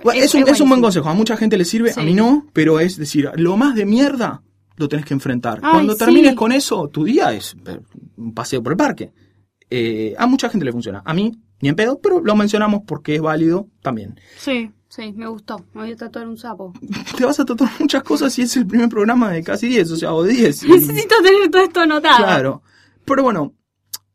[0.03, 1.99] Bueno, es- es, un, es un buen consejo, a mucha gente le sirve, Sí.
[1.99, 4.43] a mí no, pero es decir, lo más de mierda
[4.75, 5.61] lo tenés que enfrentar.
[5.63, 5.99] Ay, Cuando sí.
[5.99, 7.79] termines con eso, tu día es eh,
[8.17, 9.11] un paseo por el parque.
[9.69, 11.31] Eh, a mucha gente le funciona, a mí
[11.62, 14.20] ni en pedo, pero lo mencionamos porque es válido también.
[14.38, 15.58] Sí, sí, me gustó.
[15.74, 16.74] Me voy a tatuar un sapo.
[17.18, 19.95] Te vas a tratar muchas cosas y es el primer programa de casi 10, o
[19.95, 20.64] sea, o 10.
[20.64, 22.18] y- Necesito tener todo esto anotado.
[22.18, 22.62] Claro.
[23.05, 23.53] Pero bueno,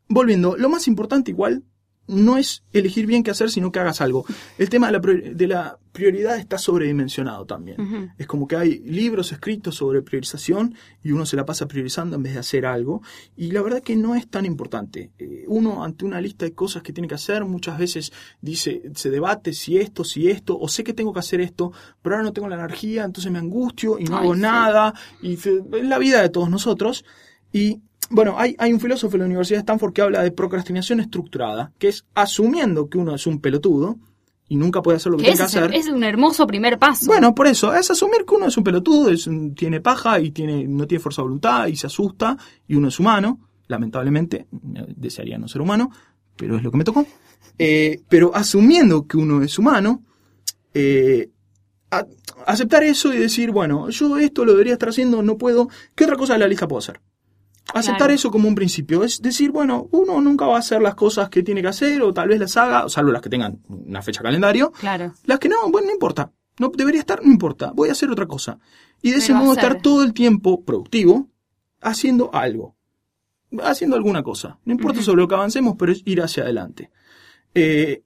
[0.07, 1.63] volviendo, lo más importante igual
[2.07, 4.25] no es elegir bien qué hacer, sino que hagas algo.
[4.57, 7.79] El tema de la, de la prioridad está sobredimensionado también.
[7.79, 8.09] Ujú.
[8.17, 12.23] Es como que hay libros escritos sobre priorización y uno se la pasa priorizando en
[12.23, 13.01] vez de hacer algo.
[13.37, 15.11] Y la verdad que no es tan importante.
[15.17, 19.09] Eh, uno ante una lista de cosas que tiene que hacer muchas veces dice, se
[19.09, 22.33] debate si esto, si esto, o sé que tengo que hacer esto, pero ahora no
[22.33, 24.41] tengo la energía, entonces me angustio y no Ay, hago sí.
[24.41, 24.93] nada.
[25.21, 27.05] Y se- es la vida de todos nosotros.
[27.53, 27.81] Y
[28.13, 31.71] bueno, hay, hay un filósofo en la Universidad de Stanford que habla de procrastinación estructurada,
[31.77, 33.97] que es asumiendo que uno es un pelotudo
[34.47, 35.73] y nunca puede hacer lo que Que tiene que ese hacer.
[35.75, 37.05] es un hermoso primer paso.
[37.07, 40.67] Bueno, por eso, es asumir que uno es un pelotudo, es tiene paja y tiene,
[40.67, 42.37] no tiene fuerza de voluntad y se asusta
[42.67, 43.39] y uno es humano.
[43.67, 45.89] Lamentablemente, me desearía no ser humano,
[46.35, 47.05] pero es lo que me tocó.
[47.57, 50.03] Eh, pero asumiendo que uno es humano,
[50.73, 51.29] eh,
[51.91, 52.05] a-
[52.45, 56.17] aceptar eso y decir, bueno, yo esto lo debería estar haciendo, no puedo, ¿qué otra
[56.17, 56.99] cosa de la lista puedo hacer?
[57.73, 58.13] Aceptar Claro.
[58.13, 61.43] eso como un principio, es decir, bueno, uno nunca va a hacer las cosas que
[61.43, 64.71] tiene que hacer o tal vez las haga, salvo las que tengan una fecha calendario,
[64.73, 65.13] Claro.
[65.25, 66.31] las que no, bueno, no importa.
[66.59, 67.71] No debería estar, no importa.
[67.73, 68.59] Voy a hacer otra cosa.
[69.01, 71.27] Y de ese modo estar todo el tiempo productivo
[71.81, 72.75] haciendo algo.
[73.63, 74.59] Haciendo alguna cosa.
[74.65, 76.91] No importa sobre lo que avancemos, pero es ir hacia adelante.
[77.55, 78.03] Eh,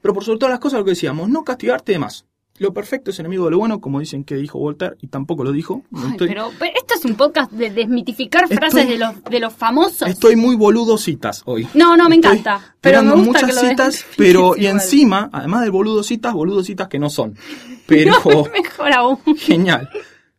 [0.00, 2.26] pero por sobre todas las cosas, lo que decíamos, no castigarte de más.
[2.58, 5.52] Lo perfecto es enemigo de lo bueno, como dicen que dijo Voltaire, y tampoco lo
[5.52, 5.82] dijo.
[5.90, 9.24] No Ay, estoy, pero, pero esto es un podcast de desmitificar Estoy- frases de los,
[9.24, 10.08] de los famosos.
[10.08, 11.68] estoy muy boludo citas hoy.
[11.74, 12.74] No, no, me Estoy encanta.
[12.80, 16.88] Pero me gusta muchas que citas, pero y encima, además del boludo citas, boludo citas
[16.88, 17.34] que no son.
[17.86, 18.12] Pero
[18.52, 19.18] Mejor aún.
[19.38, 19.88] Genial.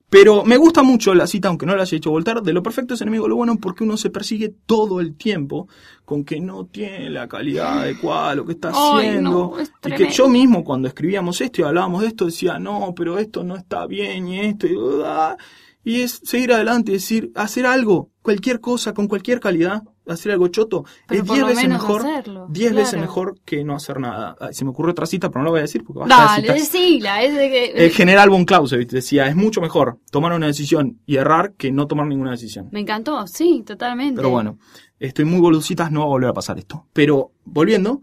[0.10, 2.95] Pero me gusta mucho la cita, aunque no la haya hecho Voltaire, de lo perfecto
[2.95, 5.68] es enemigo de lo bueno, porque uno se persigue todo el tiempo
[6.03, 9.30] con que no tiene la calidad adecuada lo que está Ay, haciendo.
[9.32, 12.93] no, es y que yo mismo, cuando escribíamos esto y hablábamos de esto, decía, no,
[12.95, 15.38] pero esto no está bien y esto, y, ah,
[15.84, 19.84] y es seguir adelante decir, hacer algo, cualquier cosa, con cualquier calidad,
[20.14, 23.64] hacer algo choto, Pero es por 10 lo veces mejor, hacerlo, 10 veces mejor que
[23.64, 24.36] no hacer nada.
[24.39, 26.53] Ay, se me ocurrió otra cita, pero no la voy a decir porque basta Dale,
[26.53, 27.24] decila.
[27.24, 31.18] Es de que, El general von Clausewitz decía, es mucho mejor tomar una decisión y
[31.18, 32.70] errar que no tomar ninguna decisión.
[32.72, 34.16] Me encantó, sí, totalmente.
[34.16, 34.60] Pero bueno,
[34.99, 36.88] estoy muy bolucitas, no va a volver a pasar esto.
[36.93, 38.01] Pero, volviendo,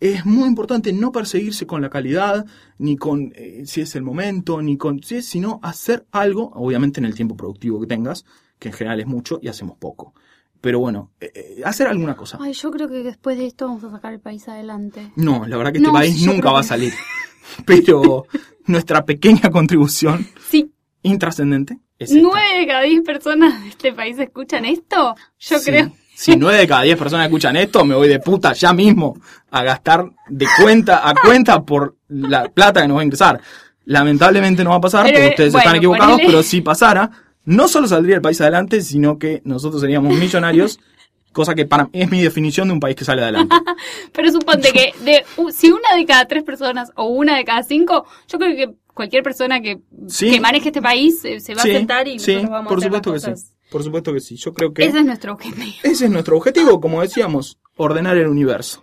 [0.00, 2.46] es muy importante no perseguirse con la calidad,
[2.78, 7.00] ni con eh, si es el momento, ni con si es, sino hacer algo, obviamente
[7.00, 8.24] en el tiempo productivo que tengas,
[8.58, 10.14] que en general es mucho y hacemos poco.
[10.60, 12.38] Pero bueno, eh, eh, hacer alguna cosa.
[12.40, 15.12] Ay, yo creo que después de esto vamos a sacar el país adelante.
[15.16, 16.92] No, la verdad que este No, país nunca va a salir.
[17.64, 18.26] Pero
[18.66, 20.70] nuestra pequeña contribución Sí,
[21.02, 25.14] intrascendente es nueve de cada diez personas de este país escuchan esto.
[25.38, 25.70] Yo Sí.
[25.70, 25.92] creo.
[26.14, 29.16] Si nueve de cada diez personas escuchan esto, me voy de puta ya mismo
[29.50, 33.40] a gastar de cuenta a cuenta por la plata que nos va a ingresar.
[33.84, 37.10] Lamentablemente no va a pasar Pero, porque ustedes bueno, están equivocados, ponele- pero si pasara,
[37.48, 40.78] no solo saldría el país adelante, sino que nosotros seríamos millonarios,
[41.32, 43.56] cosa que para es mi definición de un país que sale adelante.
[44.12, 48.04] Pero suponte que de, si una de cada tres personas o una de cada cinco,
[48.28, 50.30] yo creo que cualquier persona que, Sí.
[50.30, 52.76] que maneje este país eh, se va Sí, a sentar y sí, nosotros vamos por
[52.76, 53.46] a hacer las supuesto que sí.
[53.70, 54.36] Por supuesto que sí.
[54.36, 55.66] Yo creo que Ese es nuestro objetivo.
[55.84, 58.82] ese es nuestro objetivo, como decíamos, ordenar el universo.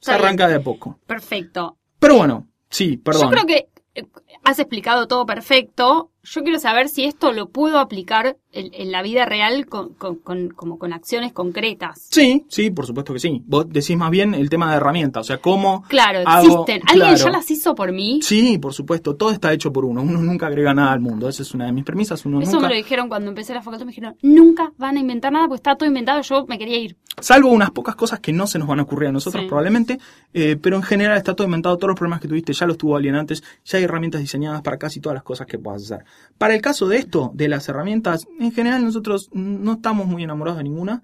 [0.00, 0.24] Se Está bien.
[0.24, 0.98] arranca de a poco.
[1.06, 1.76] Perfecto.
[1.98, 3.22] Pero bueno, sí, perdón.
[3.24, 4.06] Yo creo que eh,
[4.44, 6.10] has explicado todo perfecto.
[6.22, 10.16] Yo quiero saber si esto lo puedo aplicar en, en la vida real con, con-
[10.16, 12.08] con- como con acciones concretas.
[12.10, 13.42] Sí, sí, por supuesto que sí.
[13.46, 15.82] Vos decís más bien el tema de herramientas, o sea, cómo...
[15.88, 16.82] Claro, hago- existen.
[16.86, 17.24] ¿Alguien claro.
[17.24, 18.20] ya las hizo por mí?
[18.22, 20.02] Sí, por supuesto, todo está hecho por uno.
[20.02, 21.28] Uno nunca agrega nada al mundo.
[21.28, 22.24] Esa es una de mis premisas.
[22.26, 22.68] Uno Eso nunca...
[22.68, 23.86] me lo dijeron cuando empecé la facultad.
[23.86, 26.20] Me dijeron, nunca van a inventar nada porque está todo inventado.
[26.22, 26.96] Yo me quería ir.
[27.20, 29.48] Salvo unas pocas cosas que no se nos van a ocurrir a nosotros Sí.
[29.48, 29.98] probablemente,
[30.32, 32.96] eh, pero en general está todo inventado, todos los problemas que tuviste ya los tuvo
[32.96, 36.04] alguien antes, ya hay herramientas diseñadas para casi todas las cosas que puedas hacer.
[36.38, 40.58] Para el caso de esto, de las herramientas, en general nosotros no estamos muy enamorados
[40.58, 41.02] de ninguna.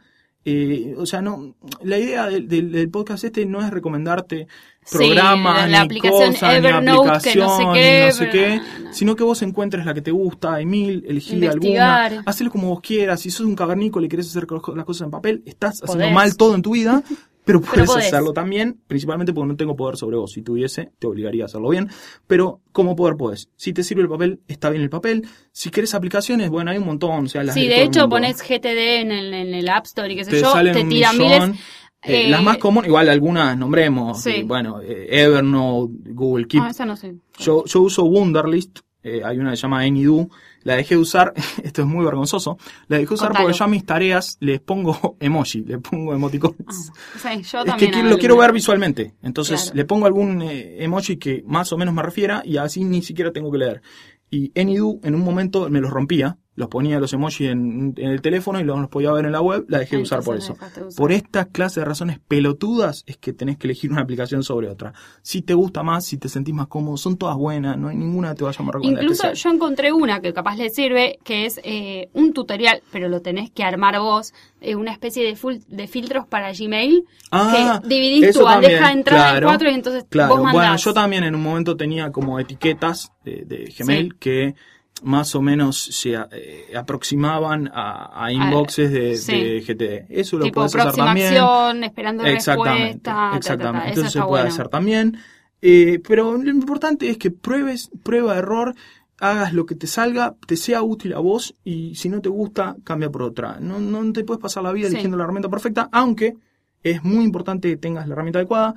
[0.49, 4.47] Eh, o sea, no, la idea del, del- del podcast este no es recomendarte
[4.93, 6.41] programas, la ni aplicación cosas,
[6.81, 6.87] ni
[7.23, 8.95] que no sé aplicación, qué, ni no sé qué, no, no.
[8.95, 12.81] sino que vos encuentres la que te gusta, hay mil, elegí alguna, hacelo como vos
[12.81, 16.37] quieras, si sos un cavernícola y querés hacer las cosas en papel, estás haciendo mal
[16.37, 17.03] todo en tu vida,
[17.47, 20.33] pero puedes hacerlo también, principalmente porque no tengo poder sobre vos.
[20.33, 21.89] Si tuviese, te obligaría a hacerlo bien,
[22.27, 23.49] pero como poder podés.
[23.57, 25.27] Si te sirve el papel, está bien el papel.
[25.53, 29.01] Si querés aplicaciones, bueno, hay un montón, o sea, las Sí, de hecho pones GTD
[29.01, 31.51] en el, en el App Store y qué sé te yo, te un tira millón.
[31.51, 31.61] miles.
[32.03, 34.31] Eh, Eh, las más comunes, igual algunas nombremos, Sí.
[34.31, 37.15] eh, bueno, eh, Evernote, Google Keep, Ah, esa no sé.
[37.39, 40.29] yo, yo uso Wunderlist, eh, hay una que se llama AnyDo,
[40.67, 42.59] la dejé de usar, esto es muy vergonzoso,
[42.89, 43.47] la dejé de usar Contalo.
[43.47, 46.59] porque yo a mis tareas les pongo emoji, les pongo emoticones.
[46.69, 49.77] Ah, sí, yo es que lo quiero ver visualmente, entonces Claro.
[49.77, 53.33] le pongo algún eh, emoji que más o menos me refiera y así ni siquiera
[53.33, 53.83] tengo que leer.
[54.31, 58.21] Y AnyDo en un momento me los rompía, los ponía los emojis en, en el
[58.21, 60.55] teléfono y los, los podía ver en la web, la dejé de usar por eso.
[60.55, 60.71] usar.
[60.97, 64.93] Por esta clase de razones pelotudas es que tenés que elegir una aplicación sobre otra.
[65.23, 68.31] Si te gusta más, si te sentís más cómodo, son todas buenas, no hay ninguna
[68.31, 69.03] que te vaya a recomendar.
[69.05, 73.21] Incluso yo encontré una que capaz le sirve, que es eh, un tutorial, pero lo
[73.21, 77.89] tenés que armar vos, eh, una especie de, full- de filtros para Gmail, Ah, que
[77.89, 80.55] dividís tu bandeja de entrada en claro, cuatro y entonces Claro, vos mandás.
[80.55, 84.17] bueno, yo también en un momento tenía como etiquetas de, de Gmail Sí.
[84.19, 84.55] que
[85.03, 89.33] más o menos se eh, aproximaban a, a inboxes de, sí.
[89.33, 90.07] de GTD.
[90.11, 91.27] Eso lo puedes hacer también.
[91.29, 93.83] acción, esperando Exactamente, respuesta, ta, ta, exactamente.
[93.85, 94.49] ta, Entonces se puede bueno.
[94.49, 95.19] hacer también.
[95.63, 98.75] Eh, pero lo importante es que pruebes, prueba error,
[99.19, 102.77] hagas lo que te salga, te sea útil a vos y si no te gusta,
[102.85, 103.59] cambia por otra.
[103.61, 104.95] No, no te puedes pasar la vida Sí.
[104.95, 106.37] eligiendo la herramienta perfecta, aunque
[106.83, 108.75] es muy importante que tengas la herramienta adecuada.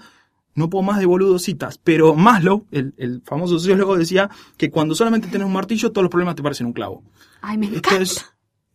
[0.60, 5.28] No puedo más de boludositas, pero Maslow, el, el famoso sociólogo, decía que cuando solamente
[5.30, 7.02] tenés un martillo, todos los problemas te parecen un clavo.
[7.42, 8.26] Ay, me Esto es,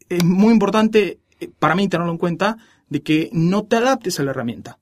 [0.09, 2.57] es muy importante eh, para mí tenerlo en cuenta
[2.89, 4.79] de que no te adaptes a la herramienta.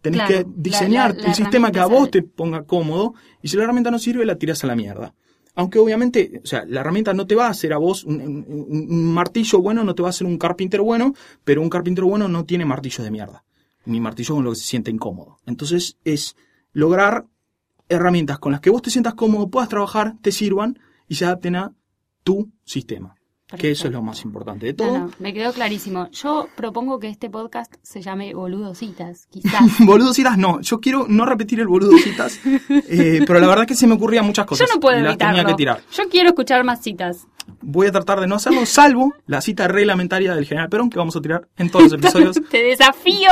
[0.00, 2.10] Tenés Claro, que diseñar el sistema que a vos sale.
[2.10, 5.14] te ponga cómodo y si la herramienta no sirve la tirás a la mierda.
[5.54, 9.14] Aunque obviamente, o sea, la herramienta no te va a hacer a vos un- un
[9.14, 11.14] martillo bueno, no te va a hacer un carpintero bueno,
[11.44, 13.44] pero un carpintero bueno no tiene martillos de mierda,
[13.84, 15.38] ni martillo con lo que se siente incómodo.
[15.46, 16.36] Entonces es
[16.72, 17.26] lograr
[17.88, 20.78] herramientas con las que vos te sientas cómodo, puedas trabajar, te sirvan
[21.08, 21.74] y se adapten a
[22.22, 23.14] tu sistema.
[23.58, 24.92] Que eso es lo más importante de todo.
[24.92, 26.08] No, no, me quedó clarísimo.
[26.10, 29.62] Yo propongo que este podcast se llame Boludositas, quizás.
[29.80, 33.94] Boludositas no, yo quiero no repetir el boludositas, eh, pero la verdad que se me
[33.94, 34.68] ocurrían muchas Yo cosas.
[34.74, 35.36] no puedo las evitarlo.
[35.38, 35.80] tenía que tirar.
[35.92, 37.26] Yo quiero escuchar más citas.
[37.60, 41.16] Voy a tratar de no hacerlo, salvo la cita reglamentaria del general Perón que vamos
[41.16, 42.36] a tirar en todos los episodios.
[42.48, 43.30] Te desafío.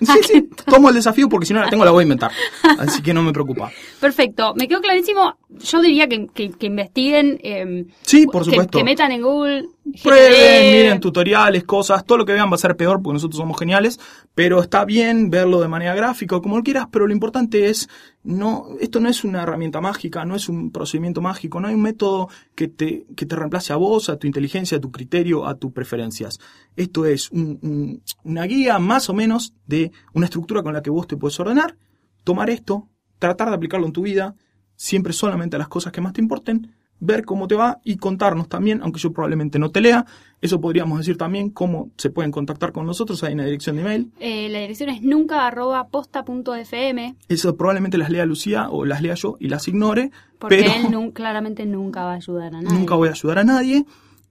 [0.00, 2.30] Sí, sí, tomo el desafío porque si no la tengo la voy a inventar.
[2.78, 3.70] Así que no me preocupa.
[4.00, 5.34] Perfecto, me quedó clarísimo.
[5.50, 7.38] Yo diría que, que- que investiguen.
[7.42, 8.78] eh, Sí, por que- supuesto.
[8.78, 9.59] Que, metan en Google.
[10.02, 13.58] Prueben, miren tutoriales, cosas, todo lo que vean va a ser peor porque nosotros somos
[13.58, 13.98] geniales,
[14.34, 17.88] pero está bien verlo de manera gráfica o como quieras, pero lo importante es,
[18.22, 21.82] no, esto no es una herramienta mágica, no es un procedimiento mágico, no hay un
[21.82, 25.56] método que te, que te reemplace a vos, a tu inteligencia, a tu criterio, a
[25.56, 26.38] tus preferencias.
[26.76, 30.90] Esto es un- un- una guía más o menos de una estructura con la que
[30.90, 31.76] vos te puedes ordenar,
[32.22, 32.88] tomar esto,
[33.18, 34.34] tratar de aplicarlo en tu vida,
[34.76, 38.48] siempre solamente a las cosas que más te importen, ver cómo te va y contarnos
[38.48, 40.04] también, aunque yo probablemente no te lea,
[40.40, 44.10] eso podríamos decir también cómo se pueden contactar con nosotros, hay una dirección de email,
[44.20, 48.84] Eh, la dirección es nunca arroba posta punto fm, eso probablemente las lea Lucía o
[48.84, 52.54] las lea yo y las ignore, porque pero él nun- claramente nunca va a ayudar
[52.54, 52.78] a nadie.
[52.78, 53.84] nunca voy a ayudar a nadie.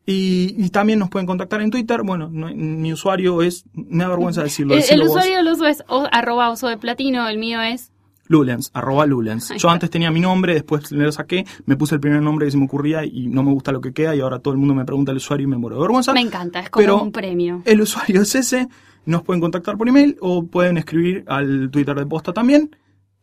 [0.06, 2.02] Y, y también nos pueden contactar en Twitter.
[2.04, 4.74] Bueno, no- mi usuario es, me da vergüenza decirlo.
[4.74, 7.92] El, el usuario del uso es o- arroba oso de platino, el mío es.
[8.30, 9.52] Lulens, arroba Lulens.
[9.58, 12.58] Yo antes tenía mi nombre, después lo saqué, me puse el primer nombre que se
[12.58, 14.86] me ocurría y no me gusta lo que queda y ahora todo el mundo me
[14.86, 16.14] pregunta el usuario y me muero de vergüenza.
[16.14, 17.62] Me encanta, es como Pero- un premio.
[17.66, 18.70] El usuario es ese,
[19.06, 22.74] nos pueden contactar por email o pueden escribir al Twitter de Posta también.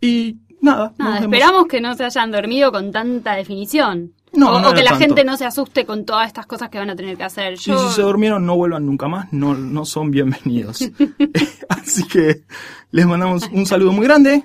[0.01, 4.13] Y nada, Nada, esperamos que no se hayan dormido con tanta definición.
[4.33, 5.05] No, o, no o que la tanto.
[5.07, 7.55] gente no se asuste con todas estas cosas que van a tener que hacer.
[7.55, 10.81] Y Yo, si se durmieron, no vuelvan nunca más, no, no son bienvenidos.
[11.69, 12.43] Así que
[12.91, 14.45] les mandamos un saludo muy grande,